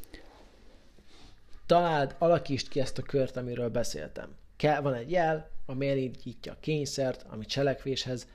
találd, 1.67 2.15
alakítsd 2.19 2.69
ki 2.69 2.81
ezt 2.81 2.99
a 2.99 3.03
kört, 3.03 3.37
amiről 3.37 3.69
beszéltem. 3.69 4.37
Kell, 4.57 4.81
van 4.81 4.95
egy 4.95 5.11
jel, 5.11 5.51
ami 5.67 5.89
elindítja 5.89 6.53
a 6.53 6.57
kényszert, 6.61 7.25
ami 7.29 7.45
cselekvéshez 7.45 8.29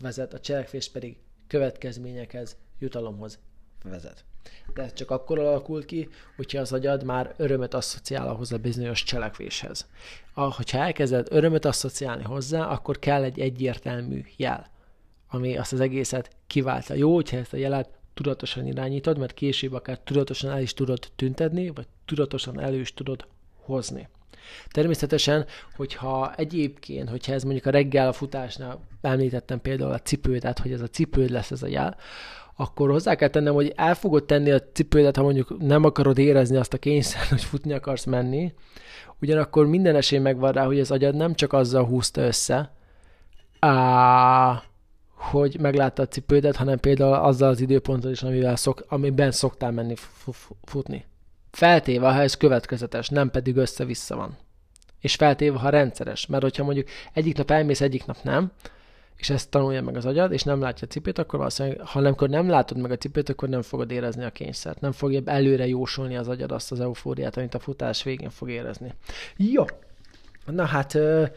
vezet, 0.00 0.34
a 0.34 0.40
cselekvés 0.40 0.90
pedig 0.90 1.16
következményekhez, 1.46 2.56
jutalomhoz 2.78 3.38
vezet. 3.84 4.24
De 4.74 4.82
ez 4.82 4.92
csak 4.92 5.10
akkor 5.10 5.38
alakul 5.38 5.84
ki, 5.84 6.08
hogyha 6.36 6.60
az 6.60 6.72
agyad 6.72 7.04
már 7.04 7.34
örömet 7.36 7.74
asszociál 7.74 8.28
ahhoz 8.28 8.52
a 8.52 8.58
bizonyos 8.58 9.02
cselekvéshez. 9.02 9.88
Ah, 10.34 10.52
hogyha 10.52 10.78
elkezded 10.78 11.26
örömet 11.30 11.64
asszociálni 11.64 12.22
hozzá, 12.22 12.66
akkor 12.66 12.98
kell 12.98 13.22
egy 13.22 13.40
egyértelmű 13.40 14.24
jel, 14.36 14.70
ami 15.28 15.56
azt 15.56 15.72
az 15.72 15.80
egészet 15.80 16.30
kiváltja. 16.46 16.94
Jó, 16.94 17.14
hogyha 17.14 17.36
ezt 17.36 17.52
a 17.52 17.56
jelet 17.56 17.88
tudatosan 18.14 18.66
irányítod, 18.66 19.18
mert 19.18 19.34
később 19.34 19.72
akár 19.72 19.98
tudatosan 19.98 20.50
el 20.50 20.60
is 20.60 20.74
tudod 20.74 21.10
tüntetni, 21.16 21.70
vagy 21.70 21.86
tudatosan 22.04 22.60
elő 22.60 22.80
is 22.80 22.94
tudod 22.94 23.26
hozni. 23.56 24.08
Természetesen, 24.70 25.46
hogyha 25.76 26.34
egyébként, 26.34 27.08
hogyha 27.08 27.32
ez 27.32 27.42
mondjuk 27.42 27.66
a 27.66 27.70
reggel 27.70 28.08
a 28.08 28.12
futásnál 28.12 28.80
említettem 29.00 29.60
például 29.60 29.92
a 29.92 30.00
cipőt, 30.00 30.40
tehát 30.40 30.58
hogy 30.58 30.72
ez 30.72 30.80
a 30.80 30.88
cipőd 30.88 31.30
lesz 31.30 31.50
ez 31.50 31.62
a 31.62 31.66
jel, 31.66 31.96
akkor 32.60 32.90
hozzá 32.90 33.14
kell 33.14 33.28
tennem, 33.28 33.54
hogy 33.54 33.72
el 33.76 33.94
fogod 33.94 34.24
tenni 34.24 34.50
a 34.50 34.62
cipődet, 34.72 35.16
ha 35.16 35.22
mondjuk 35.22 35.58
nem 35.58 35.84
akarod 35.84 36.18
érezni 36.18 36.56
azt 36.56 36.72
a 36.72 36.78
kényszert, 36.78 37.28
hogy 37.34 37.44
futni 37.44 37.72
akarsz 37.72 38.04
menni, 38.04 38.54
ugyanakkor 39.20 39.66
minden 39.66 39.96
esély 39.96 40.18
megvan 40.18 40.52
rá, 40.52 40.64
hogy 40.64 40.80
az 40.80 40.90
agyad 40.90 41.14
nem 41.14 41.34
csak 41.34 41.52
azzal 41.52 41.84
húzta 41.84 42.20
össze, 42.20 42.72
á, 43.58 44.62
hogy 45.14 45.60
meglátta 45.60 46.02
a 46.02 46.08
cipődet, 46.08 46.56
hanem 46.56 46.78
például 46.78 47.14
azzal 47.14 47.48
az 47.48 47.60
időponttal 47.60 48.10
is, 48.10 48.22
amivel 48.22 48.56
szok, 48.56 48.84
amiben 48.88 49.30
szoktál 49.30 49.70
menni 49.70 49.94
futni. 50.64 51.04
Feltéve, 51.50 52.12
ha 52.12 52.20
ez 52.20 52.36
következetes, 52.36 53.08
nem 53.08 53.30
pedig 53.30 53.56
össze-vissza 53.56 54.16
van. 54.16 54.36
És 55.00 55.14
feltéve, 55.14 55.58
ha 55.58 55.68
rendszeres. 55.68 56.26
Mert 56.26 56.42
hogyha 56.42 56.64
mondjuk 56.64 56.88
egyik 57.12 57.36
nap 57.36 57.50
elmész, 57.50 57.80
egyik 57.80 58.06
nap 58.06 58.16
nem, 58.22 58.52
és 59.18 59.30
ezt 59.30 59.50
tanulja 59.50 59.82
meg 59.82 59.96
az 59.96 60.06
agyad, 60.06 60.32
és 60.32 60.42
nem 60.42 60.60
látja 60.60 60.86
a 60.86 60.90
cipőt, 60.90 61.18
akkor 61.18 61.38
valószínűleg, 61.38 61.80
ha 61.80 62.00
nem, 62.00 62.12
akkor 62.12 62.28
nem 62.28 62.48
látod 62.48 62.78
meg 62.78 62.90
a 62.90 62.96
cipőt, 62.96 63.28
akkor 63.28 63.48
nem 63.48 63.62
fogod 63.62 63.90
érezni 63.90 64.24
a 64.24 64.30
kényszert. 64.30 64.80
Nem 64.80 64.92
fogja 64.92 65.20
előre 65.24 65.66
jósolni 65.66 66.16
az 66.16 66.28
agyad 66.28 66.52
azt 66.52 66.72
az 66.72 66.80
eufóriát, 66.80 67.36
amit 67.36 67.54
a 67.54 67.58
futás 67.58 68.02
végén 68.02 68.30
fog 68.30 68.50
érezni. 68.50 68.94
Jó. 69.36 69.64
Na 70.46 70.64
hát, 70.64 70.94
uh, 70.94 71.28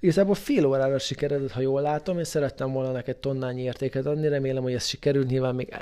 igazából 0.00 0.34
fél 0.34 0.66
órára 0.66 0.98
sikeredett, 0.98 1.50
ha 1.50 1.60
jól 1.60 1.80
látom, 1.80 2.18
és 2.18 2.28
szerettem 2.28 2.72
volna 2.72 2.92
neked 2.92 3.16
tonnányi 3.16 3.62
értéket 3.62 4.06
adni, 4.06 4.28
remélem, 4.28 4.62
hogy 4.62 4.74
ez 4.74 4.86
sikerül, 4.86 5.24
nyilván 5.24 5.54
még 5.54 5.76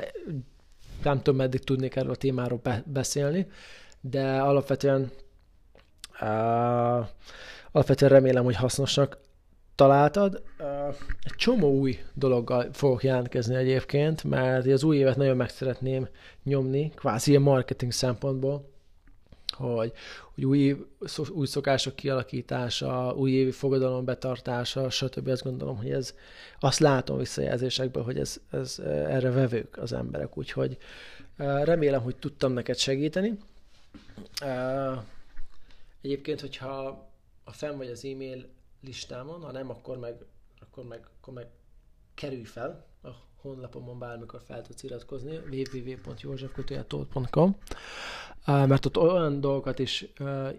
nem 1.02 1.16
tudom, 1.16 1.37
meddig 1.37 1.64
tudnék 1.64 1.96
erről 1.96 2.11
a 2.11 2.16
témáról 2.16 2.61
be- 2.62 2.82
beszélni, 2.87 3.46
de 4.00 4.40
alapvetően 4.40 5.11
uh, 6.20 7.06
alapvetően 7.72 8.11
remélem, 8.11 8.44
hogy 8.44 8.56
hasznosak 8.56 9.18
találtad. 9.76 10.42
Egy 11.22 11.34
csomó 11.36 11.78
új 11.78 11.98
dologgal 12.14 12.68
fogok 12.72 13.02
jelentkezni 13.02 13.54
egyébként, 13.54 14.24
mert 14.24 14.66
az 14.66 14.82
új 14.82 14.96
évet 14.96 15.16
nagyon 15.16 15.36
meg 15.36 15.48
szeretném 15.48 16.08
nyomni, 16.42 16.92
kvázi 16.94 17.36
a 17.36 17.40
marketing 17.40 17.92
szempontból, 17.92 18.74
hogy, 19.52 19.92
hogy 20.34 20.44
új, 20.44 20.76
új 21.28 21.46
szokások 21.46 21.96
kialakítása, 21.96 23.14
új 23.16 23.30
évi 23.30 23.50
fogadalom 23.50 24.04
betartása, 24.04 24.90
stb. 24.90 25.28
Azt 25.28 25.42
gondolom, 25.42 25.76
hogy 25.76 25.90
ez, 25.90 26.14
azt 26.60 26.78
látom 26.78 27.18
visszajelzésekből, 27.18 28.02
hogy 28.02 28.18
ez, 28.18 28.40
ez 28.50 28.78
erre 28.84 29.30
vevők 29.30 29.76
az 29.76 29.92
emberek, 29.92 30.38
úgyhogy 30.38 30.78
remélem, 31.36 32.02
hogy 32.02 32.16
tudtam 32.16 32.52
neked 32.52 32.76
segíteni. 32.76 33.38
Egyébként, 36.02 36.40
hogyha 36.40 37.06
a 37.44 37.52
fenn 37.52 37.76
vagy 37.76 37.90
az 37.90 38.04
e-mail 38.04 38.46
listámon, 38.87 39.40
ha 39.40 39.53
nem, 39.53 39.70
akkor 39.70 39.99
meg, 39.99 40.25
akkor 40.61 40.85
meg, 40.85 41.07
akkor 41.20 41.35
meg 41.35 41.46
kerülj 42.14 42.44
fel 42.44 42.87
a 43.03 43.09
honlapomon 43.40 43.99
bármikor 43.99 44.40
fel 44.46 44.62
tudsz 44.62 44.83
iratkozni, 44.83 45.37
www.józsefkötőjetolt.com 45.37 47.57
mert 48.46 48.87
ott 48.87 48.99
olyan 48.99 49.40
dolgokat 49.40 49.79
is 49.79 50.07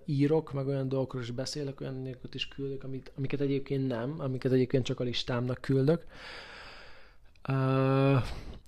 írok, 0.06 0.54
meg 0.54 0.68
olyan 0.68 0.90
dolgokról 0.90 1.22
is 1.22 1.32
beszélek, 1.32 1.82
olyan 1.82 2.04
dolgokat 2.04 2.36
is 2.36 2.48
küldök, 2.48 2.84
amit, 2.84 3.12
amiket 3.18 3.42
egyébként 3.42 3.88
nem, 3.88 4.16
amiket 4.18 4.52
egyébként 4.52 4.86
csak 4.86 5.00
a 5.00 5.04
listámnak 5.04 5.62
küldök. 5.62 6.06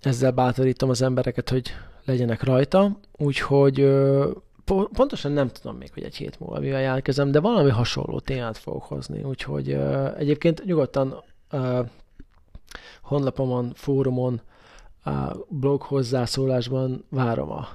ezzel 0.02 0.32
bátorítom 0.32 0.89
az 0.89 1.02
embereket, 1.02 1.50
hogy 1.50 1.69
legyenek 2.06 2.43
rajta, 2.43 3.00
úgyhogy 3.17 3.80
pontosan 4.93 5.32
nem 5.32 5.47
tudom 5.47 5.77
még, 5.77 5.93
hogy 5.93 6.03
egy 6.03 6.15
hét 6.15 6.39
múlva 6.39 6.60
mivel 6.60 6.82
jelentkezem, 6.82 7.32
de 7.32 7.39
valami 7.39 7.69
hasonló 7.69 8.19
témát 8.19 8.58
fogok 8.58 8.84
hozni, 8.84 9.23
úgyhogy 9.23 9.71
egyébként 10.17 10.65
nyugodtan 10.65 11.23
honlapomon, 13.01 13.73
fórumon, 13.73 14.41
blog 15.47 15.82
hozzászólásban 15.82 17.05
várom 17.10 17.51
a 17.51 17.67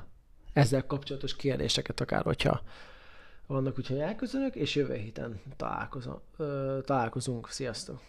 ezzel 0.53 0.87
kapcsolatos 0.87 1.37
kérdéseket, 1.37 2.01
akár 2.01 2.23
hogyha 2.23 2.61
vannak, 3.47 3.79
úgyhogy 3.79 3.99
elköszönök, 3.99 4.55
és 4.55 4.75
jövő 4.75 4.95
héten 4.95 5.41
találkozom, 5.57 6.21
találkozunk. 6.85 7.49
Sziasztok! 7.49 8.01